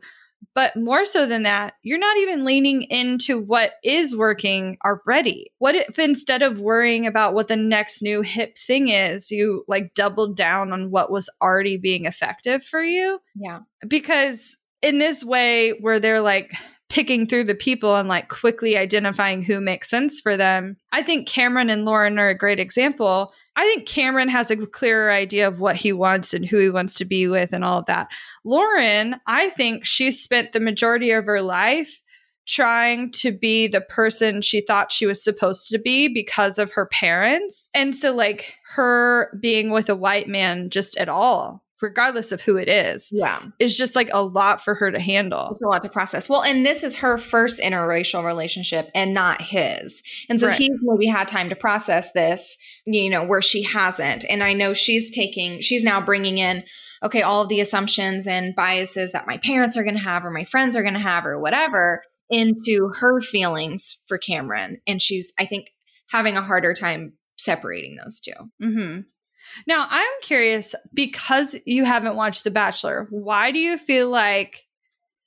[0.55, 5.53] but more so than that, you're not even leaning into what is working already.
[5.59, 9.95] What if instead of worrying about what the next new hip thing is, you like
[9.95, 13.21] doubled down on what was already being effective for you?
[13.35, 13.61] Yeah.
[13.87, 16.53] Because in this way, where they're like,
[16.91, 20.77] picking through the people and like quickly identifying who makes sense for them.
[20.93, 23.33] I think Cameron and Lauren are a great example.
[23.57, 26.95] I think Cameron has a clearer idea of what he wants and who he wants
[26.97, 28.09] to be with and all of that.
[28.45, 32.03] Lauren, I think she spent the majority of her life
[32.49, 36.87] trying to be the person she thought she was supposed to be because of her
[36.87, 37.71] parents.
[37.75, 42.57] And so, like, her being with a white man just at all regardless of who
[42.57, 43.09] it is.
[43.13, 43.43] Yeah.
[43.59, 45.51] It's just like a lot for her to handle.
[45.53, 46.29] It's a lot to process.
[46.29, 50.03] Well, and this is her first interracial relationship and not his.
[50.29, 50.59] And so right.
[50.59, 52.57] he's maybe had time to process this,
[52.87, 54.25] you know, where she hasn't.
[54.29, 56.65] And I know she's taking, she's now bringing in,
[57.03, 60.31] okay, all of the assumptions and biases that my parents are going to have or
[60.31, 64.81] my friends are going to have or whatever into her feelings for Cameron.
[64.87, 65.69] And she's, I think,
[66.11, 69.01] having a harder time separating those 2 mm-hmm.
[69.67, 74.67] Now, I'm curious because you haven't watched The Bachelor, why do you feel like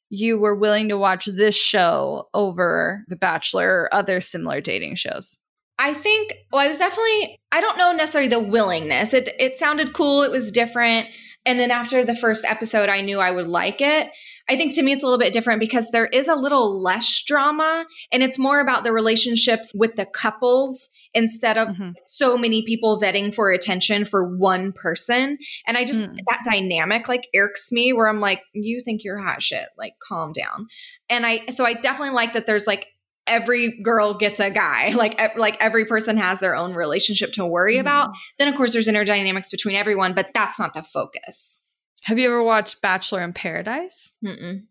[0.09, 5.39] you were willing to watch this show over The Bachelor or other similar dating shows?
[5.80, 9.13] I think well I was definitely I don't know necessarily the willingness.
[9.13, 11.07] It it sounded cool, it was different.
[11.45, 14.11] And then after the first episode I knew I would like it.
[14.50, 17.24] I think to me it's a little bit different because there is a little less
[17.26, 21.91] drama and it's more about the relationships with the couples instead of mm-hmm.
[22.08, 25.38] so many people vetting for attention for one person.
[25.68, 26.18] And I just, mm.
[26.30, 30.34] that dynamic like irks me where I'm like, you think you're hot shit, like calm
[30.34, 30.68] down.
[31.10, 32.88] And I, so I definitely like that there's like,
[33.26, 37.78] every girl gets a guy like like every person has their own relationship to worry
[37.78, 37.80] mm.
[37.80, 41.58] about then of course there's inner dynamics between everyone but that's not the focus
[42.04, 44.64] have you ever watched bachelor in paradise Mm-mm.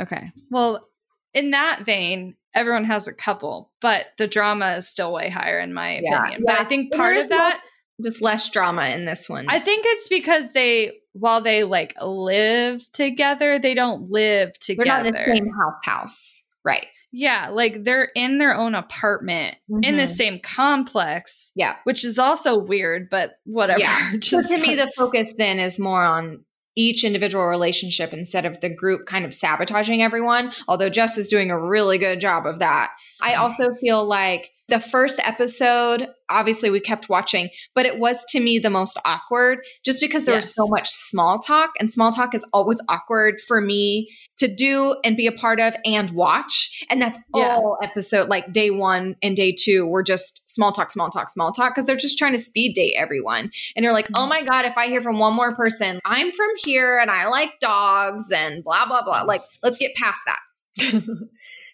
[0.00, 0.86] okay well
[1.34, 5.72] in that vein everyone has a couple, but the drama is still way higher in
[5.72, 6.44] my yeah, opinion.
[6.46, 6.54] Yeah.
[6.54, 7.62] But I think part of that
[8.02, 9.46] just less drama in this one.
[9.48, 14.84] I think it's because they while they like live together, they don't live together.
[14.84, 16.42] They're not in the same house house.
[16.64, 16.86] Right.
[17.14, 19.84] Yeah, like they're in their own apartment mm-hmm.
[19.84, 20.12] in the mm-hmm.
[20.12, 21.52] same complex.
[21.54, 21.76] Yeah.
[21.84, 23.80] Which is also weird, but whatever.
[23.80, 24.12] Yeah.
[24.22, 26.44] so to me, the focus then is more on
[26.76, 30.52] each individual relationship instead of the group kind of sabotaging everyone.
[30.68, 32.92] Although Jess is doing a really good job of that.
[33.20, 33.42] I mm-hmm.
[33.42, 38.58] also feel like the first episode, obviously we kept watching, but it was to me
[38.58, 40.46] the most awkward just because there yes.
[40.46, 44.08] was so much small talk and small talk is always awkward for me
[44.38, 46.84] to do and be a part of and watch.
[46.88, 47.56] And that's yeah.
[47.56, 51.52] all episode like day 1 and day 2 were just small talk, small talk, small
[51.52, 53.50] talk because they're just trying to speed date everyone.
[53.76, 54.28] And you're like, "Oh mm-hmm.
[54.30, 57.60] my god, if I hear from one more person, I'm from here and I like
[57.60, 60.38] dogs and blah blah blah." Like, let's get past that.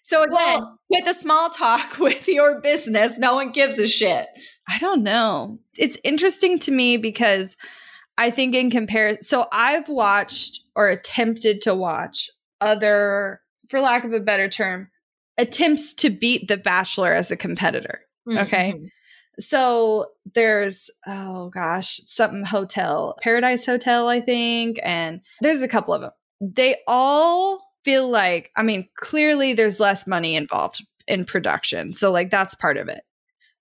[0.09, 4.27] So again, well, with the small talk with your business, no one gives a shit.
[4.67, 5.59] I don't know.
[5.77, 7.55] It's interesting to me because
[8.17, 13.39] I think in comparison, so I've watched or attempted to watch other,
[13.69, 14.89] for lack of a better term,
[15.37, 18.01] attempts to beat The Bachelor as a competitor.
[18.27, 18.39] Mm-hmm.
[18.39, 18.73] Okay.
[19.39, 24.79] So there's, oh gosh, something hotel, Paradise Hotel, I think.
[24.81, 26.11] And there's a couple of them.
[26.41, 31.93] They all feel like, I mean, clearly there's less money involved in production.
[31.93, 33.01] So, like, that's part of it.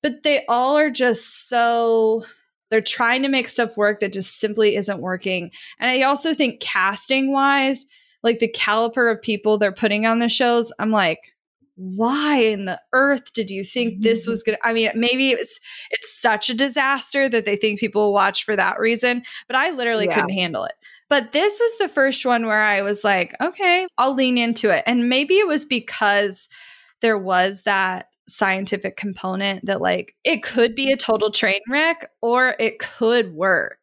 [0.02, 2.24] But they all are just so,
[2.70, 5.50] they're trying to make stuff work that just simply isn't working.
[5.80, 7.84] And I also think casting wise,
[8.22, 11.20] like the caliber of people they're putting on the shows, I'm like,
[11.80, 14.32] why in the earth did you think this mm-hmm.
[14.32, 15.60] was gonna i mean maybe it's
[15.92, 19.70] it's such a disaster that they think people will watch for that reason but i
[19.70, 20.16] literally Yeah.
[20.16, 20.74] couldn't handle it
[21.08, 24.82] but this was the first one where i was like okay i'll lean into it.
[24.86, 26.48] And maybe it was because
[27.00, 32.54] there was that scientific component that like it could be a total train wreck or
[32.58, 33.78] it could work.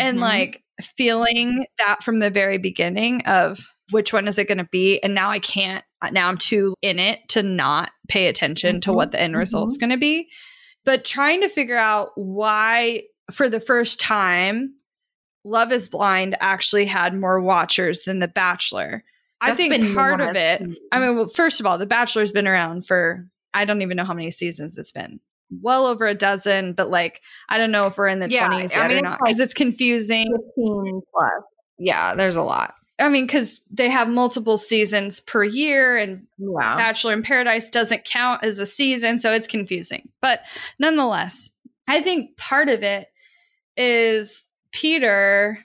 [0.00, 0.20] And Mhm.
[0.20, 4.98] like feeling that from the very beginning of which one is it going to be
[5.04, 8.90] and now i can't uh, now i'm too in it to not pay attention to
[8.90, 10.28] Mhm, what the end result's going to be.
[10.84, 14.74] But trying to figure out why for the first time
[15.44, 19.02] love is blind actually had more watchers than the bachelor
[19.40, 20.62] i think part of it
[20.92, 24.04] I mean, well, first of all, The Bachelor's been around for I don't even know
[24.04, 25.20] how many seasons it's been.
[25.60, 28.76] Well over a dozen, but like I don't know if we're in the Yeah, twenties
[28.76, 30.26] I mean, or it's not because it's confusing.
[30.56, 31.30] 15 plus.
[31.78, 32.74] Yeah, there's a lot.
[32.98, 36.26] I mean, because they have multiple seasons per year, and.
[36.38, 40.08] Bachelor in Paradise doesn't count as a season, so it's confusing.
[40.20, 40.40] But
[40.78, 41.50] nonetheless,
[41.88, 43.08] I think part of it
[43.76, 45.58] is Peter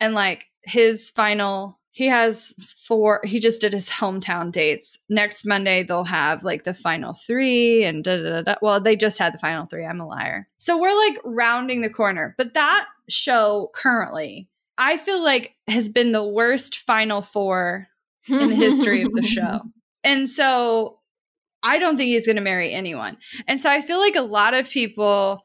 [0.00, 1.78] and like his final.
[1.90, 3.20] He has four.
[3.24, 4.98] He just did his hometown dates.
[5.08, 8.42] Next Monday they'll have like the final three, and da da da.
[8.42, 8.54] da.
[8.62, 9.86] Well, they just had the final three.
[9.86, 10.48] I'm a liar.
[10.58, 12.34] So we're like rounding the corner.
[12.36, 17.88] But that show currently, I feel like has been the worst final four
[18.28, 19.60] in the history of the show.
[20.06, 20.98] And so
[21.62, 23.16] I don't think he's going to marry anyone.
[23.48, 25.40] And so I feel like a lot of people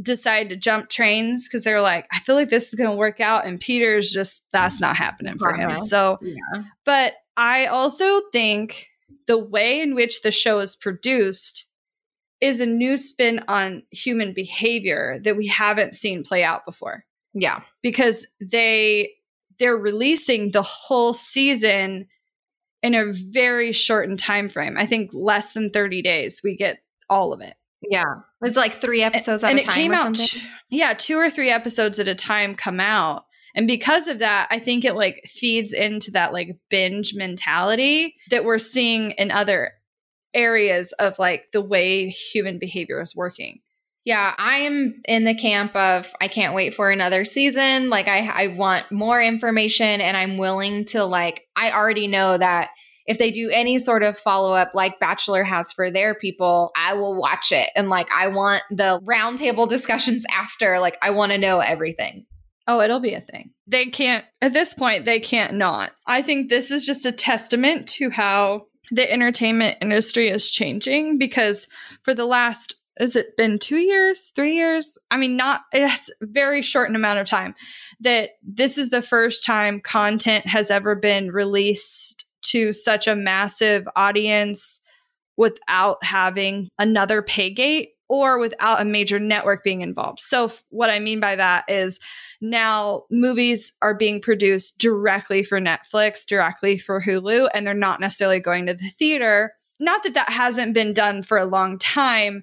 [0.00, 3.20] decide to jump trains because they're like, I feel like this is going to work
[3.20, 3.46] out.
[3.46, 5.70] And Peter's just, that's not happening for him.
[5.70, 5.78] Uh-huh.
[5.80, 6.62] So, Yeah.
[6.84, 8.86] but I also think
[9.26, 11.66] the way in which the show is produced
[12.40, 17.62] is a new spin on human behavior that we haven't seen play out before Yeah.
[17.82, 19.12] because they
[19.58, 22.06] they're releasing the whole season
[22.82, 24.78] in a very shortened time frame.
[24.78, 26.78] I think less than 30 days we get
[27.10, 27.54] all of it.
[27.88, 28.12] Yeah.
[28.12, 30.26] It was like three episodes at and a it time came or out something.
[30.26, 33.24] t- yeah, two or three episodes at a time come out.
[33.54, 38.44] And because of that, I think it like feeds into that like binge mentality that
[38.44, 39.72] we're seeing in other
[40.34, 43.60] areas of like the way human behavior is working.
[44.04, 47.90] Yeah, I am in the camp of I can't wait for another season.
[47.90, 52.70] Like I I want more information and I'm willing to like I already know that
[53.10, 56.94] if they do any sort of follow up like Bachelor has for their people, I
[56.94, 57.68] will watch it.
[57.74, 60.78] And like I want the roundtable discussions after.
[60.78, 62.24] Like I want to know everything.
[62.68, 63.50] Oh, it'll be a thing.
[63.66, 65.90] They can't, at this point, they can't not.
[66.06, 71.66] I think this is just a testament to how the entertainment industry is changing because
[72.04, 74.98] for the last, has it been two years, three years?
[75.10, 77.56] I mean, not, it's very short an amount of time
[77.98, 83.86] that this is the first time content has ever been released to such a massive
[83.96, 84.80] audience
[85.36, 90.18] without having another pay gate or without a major network being involved.
[90.18, 92.00] So, what I mean by that is
[92.40, 98.40] now movies are being produced directly for Netflix, directly for Hulu, and they're not necessarily
[98.40, 99.54] going to the theater.
[99.78, 102.42] Not that that hasn't been done for a long time,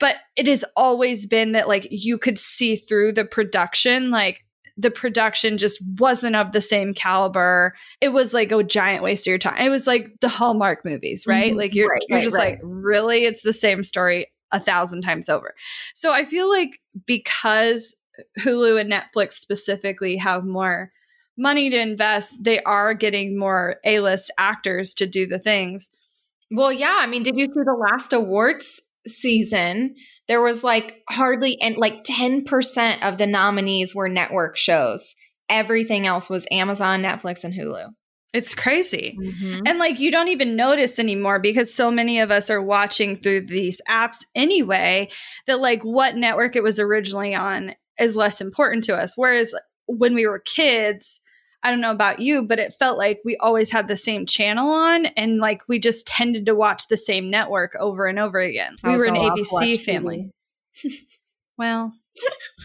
[0.00, 4.44] but it has always been that like you could see through the production, like
[4.78, 7.74] the production just wasn't of the same caliber.
[8.00, 9.60] It was like a giant waste of your time.
[9.60, 11.52] It was like the Hallmark movies, right?
[11.52, 11.56] Mhm.
[11.56, 12.52] Like you're Right, you're right, just right.
[12.52, 13.24] like, really?
[13.24, 15.54] It's the same story a thousand times over.
[15.94, 17.94] So I feel like because
[18.38, 20.92] Hulu and Netflix specifically have more
[21.36, 25.90] money to invest, they are getting more A-list actors to do the things.
[26.50, 26.98] Well, yeah.
[27.00, 29.94] I mean, did you see the last awards season?
[30.28, 35.14] There was like hardly and like 10% of the nominees were network shows.
[35.48, 37.88] Everything else was Amazon, Netflix, and Hulu.
[38.34, 39.16] It's crazy.
[39.18, 39.62] Mm-hmm.
[39.66, 43.42] And like you don't even notice anymore because so many of us are watching through
[43.42, 45.08] these apps anyway
[45.46, 49.14] that like what network it was originally on is less important to us.
[49.16, 49.54] Whereas
[49.86, 51.20] when we were kids,
[51.62, 54.70] I don't know about you, but it felt like we always had the same channel
[54.70, 58.76] on and like we just tended to watch the same network over and over again.
[58.84, 60.30] We were an ABC family.
[61.58, 61.92] Well,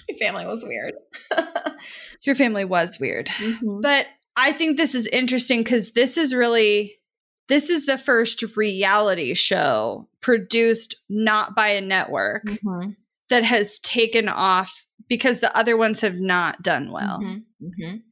[0.08, 0.94] My family was weird.
[2.22, 3.26] your family was weird.
[3.28, 3.82] Mhm.
[3.82, 7.00] But I think this is interesting because this is really
[7.50, 12.96] this is the first reality show produced not by a network Mhm.
[13.30, 17.20] that has taken off because the other ones have not done well.
[17.20, 18.04] Mhm.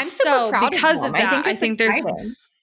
[0.00, 2.04] I'm So, proud because of, of that, I it's think there's-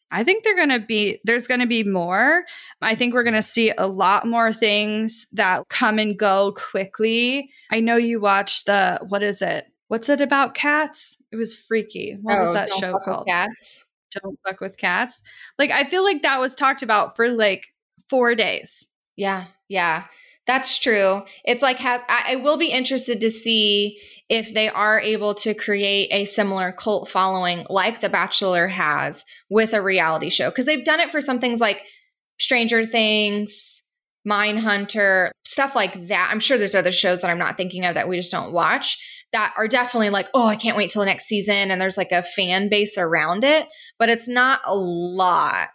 [0.10, 2.46] I think they're going to be there's going to be more.
[2.82, 7.50] I think we're going to see a lot more things that come and go quickly.
[7.72, 9.66] I know you watched the what is it?
[9.90, 11.18] What's it about cats?
[11.34, 12.18] It was freaky.
[12.22, 13.28] What was Oh, that show called?
[13.28, 13.84] Cats.
[14.12, 15.22] don't fuck with cats.
[15.60, 17.66] Like I feel like that was talked about for like
[18.10, 18.88] four days.
[19.18, 20.06] Yeah, yeah,
[20.46, 21.24] that's true.
[21.44, 24.00] It's like I, I will be interested to see
[24.30, 29.74] if they are able to create a similar cult following like The Bachelor has with
[29.74, 31.82] a reality show because they've done it for some things like
[32.40, 33.84] Stranger Things,
[34.28, 36.30] Mindhunter, stuff like that.
[36.32, 38.98] I'm sure there's other shows that I'm not thinking of that we just don't watch
[39.34, 41.72] that are definitely like, oh, I can't wait till the next season.
[41.72, 43.68] And there's like a fan base around it,
[44.00, 45.70] but it's not a lot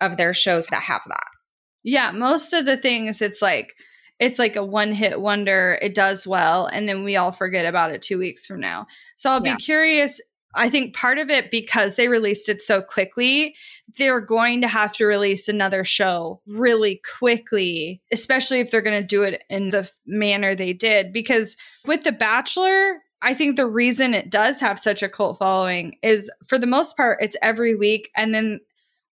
[0.00, 1.26] of their shows that have that.
[1.82, 3.74] Yeah, most of the things it's like
[4.18, 5.78] it's like a one hit wonder.
[5.82, 8.86] It does well and then we all forget about it 2 weeks from now.
[9.16, 9.56] So I'll yeah.
[9.56, 10.20] be curious
[10.54, 13.56] I think part of it because they released it so quickly,
[13.98, 19.06] they're going to have to release another show really quickly, especially if they're going to
[19.06, 21.56] do it in the manner they did because
[21.86, 26.30] with The Bachelor, I think the reason it does have such a cult following is
[26.46, 28.60] for the most part it's every week and then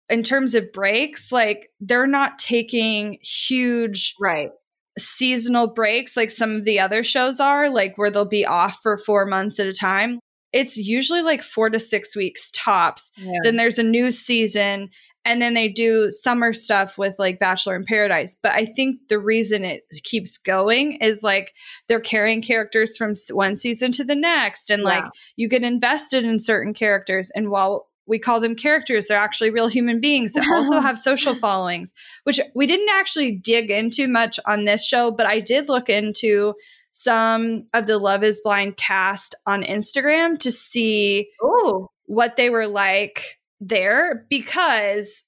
[0.09, 4.51] in terms of breaks, like they're not taking huge right
[4.99, 8.99] seasonal breaks like some of the other shows are, like where they'll be off for
[8.99, 10.19] four months at a time.
[10.53, 13.13] It's usually like four to six weeks tops.
[13.17, 13.39] Yeah.
[13.45, 14.89] Then there's a new season,
[15.25, 18.35] and then they do summer stuff with like Bachelor in Paradise.
[18.43, 21.55] But I think the reason it keeps going is like
[21.87, 24.89] they're carrying characters from one season to the next, and yeah.
[24.89, 25.05] like
[25.37, 27.31] you get invested in certain characters.
[27.35, 29.07] And while we call them characters.
[29.07, 31.95] They're actually real human beings that also have social followings,
[32.25, 36.55] which we didn't actually dig into much on this show, but I did look into
[36.91, 41.87] some of the Love is Blind cast on Instagram to see Ooh.
[42.07, 45.23] what they were like there because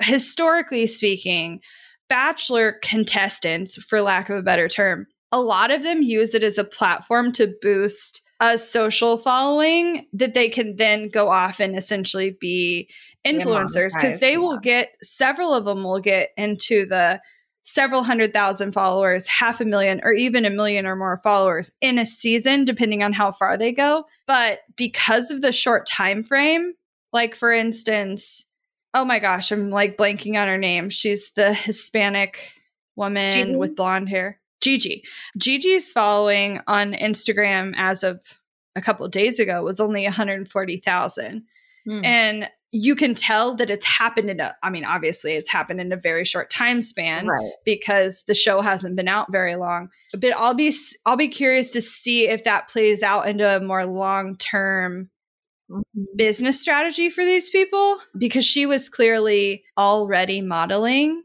[0.00, 1.60] historically speaking,
[2.10, 6.58] Bachelor contestants, for lack of a better term, a lot of them use it as
[6.58, 12.36] a platform to boost a social following that they can then go off and essentially
[12.40, 12.88] be
[13.26, 14.38] influencers because they yeah.
[14.38, 17.20] will get several of them will get into the
[17.64, 21.98] several hundred thousand followers, half a million, or even a million or more followers in
[21.98, 24.04] a season, depending on how far they go.
[24.26, 26.72] But because of the short time frame,
[27.12, 28.46] like for instance,
[28.94, 30.88] oh my gosh, I'm like blanking on her name.
[30.90, 32.52] She's the Hispanic
[32.96, 33.56] woman Gigi?
[33.56, 34.37] with blonde hair.
[34.60, 35.02] Gigi.
[35.36, 38.20] Gigi's following on Instagram as of
[38.76, 41.44] a couple of days ago was only 140,000.
[41.86, 42.04] Mm.
[42.04, 45.90] And you can tell that it's happened in a I mean obviously it's happened in
[45.90, 47.52] a very short time span right.
[47.64, 49.88] because the show hasn't been out very long.
[50.12, 50.74] But I'll be
[51.06, 55.08] I'll be curious to see if that plays out into a more long-term
[55.70, 56.02] mm-hmm.
[56.16, 61.22] business strategy for these people because she was clearly already modeling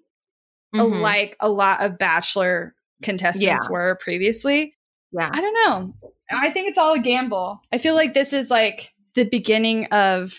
[0.74, 1.02] mm-hmm.
[1.02, 2.74] like a lot of bachelor
[3.04, 3.72] contestants yeah.
[3.72, 4.76] were previously.
[5.12, 5.30] Yeah.
[5.32, 5.94] I don't know.
[6.32, 7.62] I think it's all a gamble.
[7.72, 10.34] I feel like this is like the beginning of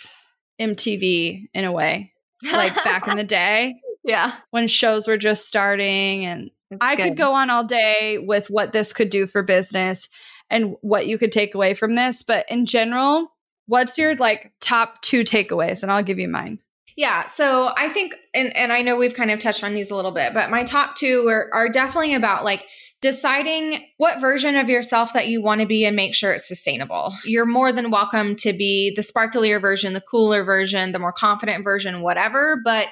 [0.60, 2.12] MTV in a way,
[2.42, 3.76] like back in the day.
[4.02, 4.34] Yeah.
[4.50, 7.04] When shows were just starting and it's I good.
[7.04, 10.08] could go on all day with what this could do for business
[10.50, 13.28] and what you could take away from this, but in general,
[13.66, 16.60] what's your like top 2 takeaways and I'll give you mine.
[16.96, 17.26] Yeah.
[17.26, 20.12] So I think, and, and I know we've kind of touched on these a little
[20.12, 22.64] bit, but my top two are, are definitely about like
[23.00, 27.12] deciding what version of yourself that you want to be and make sure it's sustainable.
[27.24, 31.64] You're more than welcome to be the sparklier version, the cooler version, the more confident
[31.64, 32.86] version, whatever, but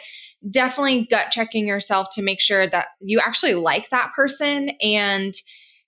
[0.51, 5.33] definitely gut checking yourself to make sure that you actually like that person and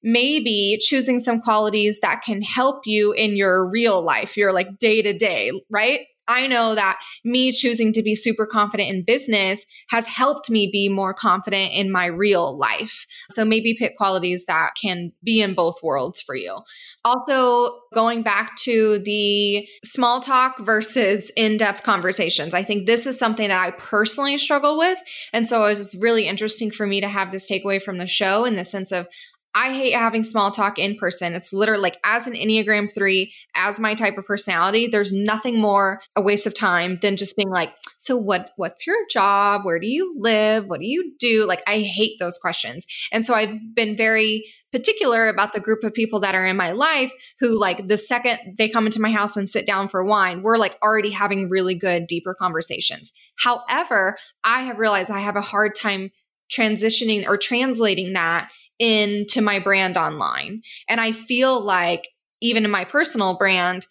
[0.02, 5.02] maybe choosing some qualities that can help you in your real life, your like day
[5.02, 6.00] to day, right?
[6.26, 10.88] I know that me choosing to be super confident in business has helped me be
[10.88, 13.06] more confident in my real life.
[13.30, 16.58] So maybe pick qualities that can be in both worlds for you.
[17.04, 23.18] Also, going back to the small talk versus in depth conversations, I think this is
[23.18, 24.98] something that I personally struggle with.
[25.32, 28.44] And so it was really interesting for me to have this takeaway from the show
[28.44, 29.06] in the sense of
[29.54, 31.34] I hate having small talk in person.
[31.34, 36.00] It's literally like as an Enneagram 3, as my type of personality, there's nothing more
[36.16, 39.64] a waste of time than just being like, "So what what's your job?
[39.64, 40.66] Where do you live?
[40.66, 42.84] What do you do?" Like I hate those questions.
[43.12, 46.72] And so I've been very particular about the group of people that are in my
[46.72, 50.42] life who like the second they come into my house and sit down for wine,
[50.42, 53.12] we're like already having really good deeper conversations.
[53.38, 56.10] However, I have realized I have a hard time
[56.50, 60.62] transitioning or translating that into my brand online.
[60.88, 62.08] And I feel like
[62.40, 63.86] even in my personal brand,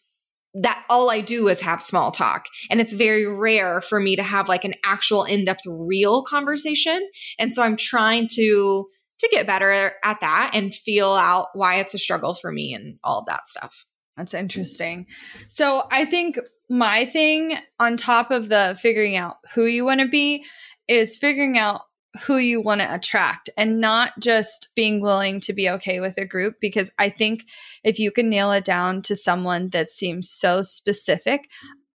[0.56, 2.46] that all I do is have small talk.
[2.70, 7.10] And it's very rare for me to have like an actual in-depth real conversation.
[7.40, 8.88] And so I'm trying to
[9.20, 12.98] to get better at that and feel out why it's a struggle for me and
[13.04, 13.86] all of that stuff.
[14.18, 15.08] That's interesting.
[15.48, 16.38] So I think
[16.70, 20.46] my thing on top of the figuring out who you want to be
[20.88, 21.82] is figuring out
[22.22, 26.26] who you want to attract and not just being willing to be okay with a
[26.26, 27.46] group because I think
[27.84, 31.50] if you can nail it down to someone that seems so specific,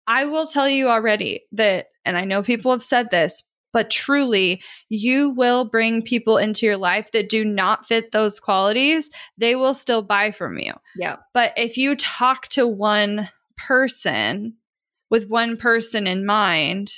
[0.08, 3.44] I will tell you already that and I know people have said this,
[3.74, 9.10] but truly you will bring people into your life that do not fit those qualities.
[9.38, 10.74] They will still buy from you.
[10.96, 11.18] Yeah.
[11.34, 14.56] But if you talk to one person
[15.10, 16.94] with one person in mind,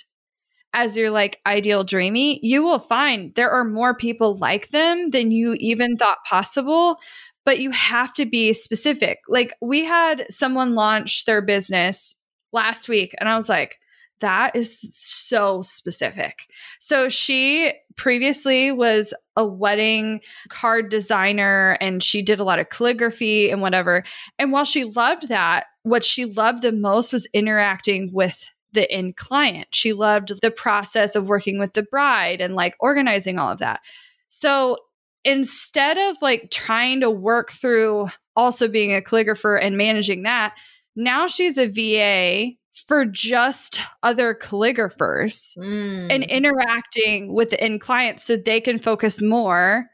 [0.73, 5.31] as your like ideal dreamy, you will find there are more people like them than
[5.31, 6.97] you even thought possible.
[7.45, 9.19] But you have to be specific.
[9.29, 12.13] Like we had someone launch their business
[12.51, 13.77] last week, and I was like,
[14.19, 16.47] that is so specific.
[16.79, 23.49] So she previously was a wedding card designer and she did a lot of calligraphy
[23.49, 24.03] and whatever.
[24.39, 28.43] And while she loved that, what she loved the most was interacting with
[28.73, 29.67] the end client.
[29.71, 33.81] She loved the process of working with the bride and like organizing all of that.
[34.29, 34.77] So
[35.23, 40.55] instead of like trying to work through also being a calligrapher and managing that,
[40.95, 42.55] now she's a VA
[42.85, 46.07] for just other calligraphers mm.
[46.11, 49.87] and interacting with the end clients so they can focus more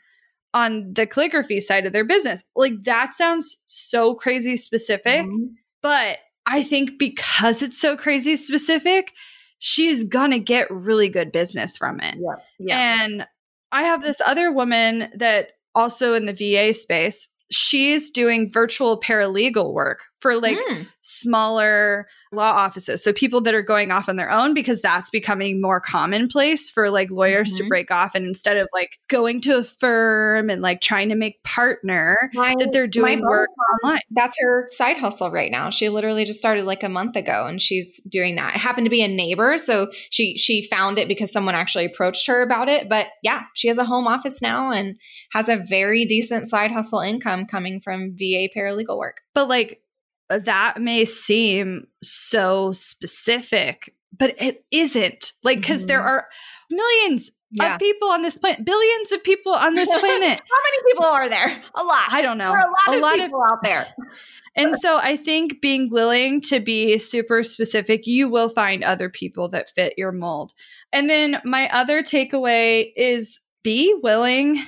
[0.54, 2.44] on the calligraphy side of their business.
[2.56, 5.50] Like that sounds so crazy specific, mm.
[5.82, 9.14] but I think because it's so crazy specific,
[9.60, 12.16] she's gonna get really good business from it.
[12.20, 12.36] Yeah.
[12.60, 13.04] yeah.
[13.04, 13.28] And
[13.72, 19.74] I have this other woman that also in the VA space, she's doing virtual paralegal
[19.74, 20.88] work for like mm.
[21.02, 23.04] smaller law offices.
[23.04, 26.90] So people that are going off on their own because that's becoming more commonplace for
[26.90, 27.66] like lawyers mm-hmm.
[27.66, 31.16] to break off and instead of like going to a firm and like trying to
[31.16, 33.50] make partner my, that they're doing work
[33.84, 34.00] online.
[34.12, 35.70] That's her side hustle right now.
[35.70, 38.56] She literally just started like a month ago and she's doing that.
[38.56, 42.26] It happened to be a neighbor, so she she found it because someone actually approached
[42.28, 44.96] her about it, but yeah, she has a home office now and
[45.34, 49.22] has a very decent side hustle income coming from VA paralegal work.
[49.34, 49.82] But like
[50.30, 55.34] that may seem so specific, but it isn't.
[55.44, 55.88] Like, because mm-hmm.
[55.88, 56.28] there are
[56.70, 57.74] millions yeah.
[57.74, 60.42] of people on this planet, billions of people on this planet.
[60.52, 61.64] How many people are there?
[61.76, 62.08] A lot.
[62.12, 62.52] I don't know.
[62.52, 63.88] There are a lot, a of, lot people of, out there.
[64.56, 69.50] and so I think being willing to be super specific, you will find other people
[69.50, 70.54] that fit your mold.
[70.92, 74.64] And then my other takeaway is be willing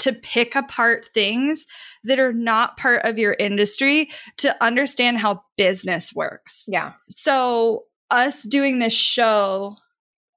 [0.00, 1.66] to pick apart things
[2.04, 6.64] that are not part of your industry to understand how business works.
[6.68, 6.92] Yeah.
[7.08, 9.76] So, us doing this show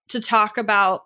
[0.09, 1.01] to talk about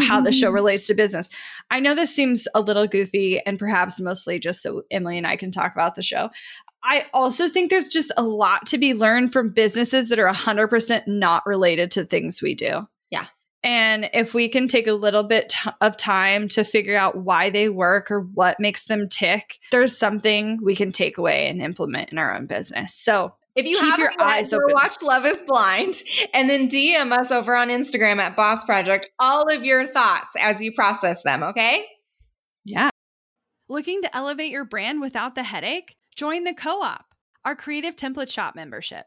[0.00, 1.28] how the show relates to business.
[1.70, 5.36] I know this seems a little goofy and perhaps mostly just so Emylee and I
[5.36, 6.30] can talk about the show.
[6.82, 11.06] I also think there's just a lot to be learned from businesses that are 100%
[11.06, 12.86] not related to things we do.
[13.62, 17.50] And if we can take a little bit t- of time to figure out why
[17.50, 22.10] they work or what makes them tick, there's something we can take away and implement
[22.10, 22.94] in our own business.
[22.94, 26.02] So if you have your eyes open, watched Love is Blind,
[26.32, 30.62] and then DM us over on Instagram at Boss Project all of your thoughts as
[30.62, 31.84] you process them, okay?
[32.64, 32.90] Yeah.
[33.68, 35.96] Looking to elevate your brand without the headache?
[36.16, 37.06] Join the co op,
[37.44, 39.06] our creative template shop membership.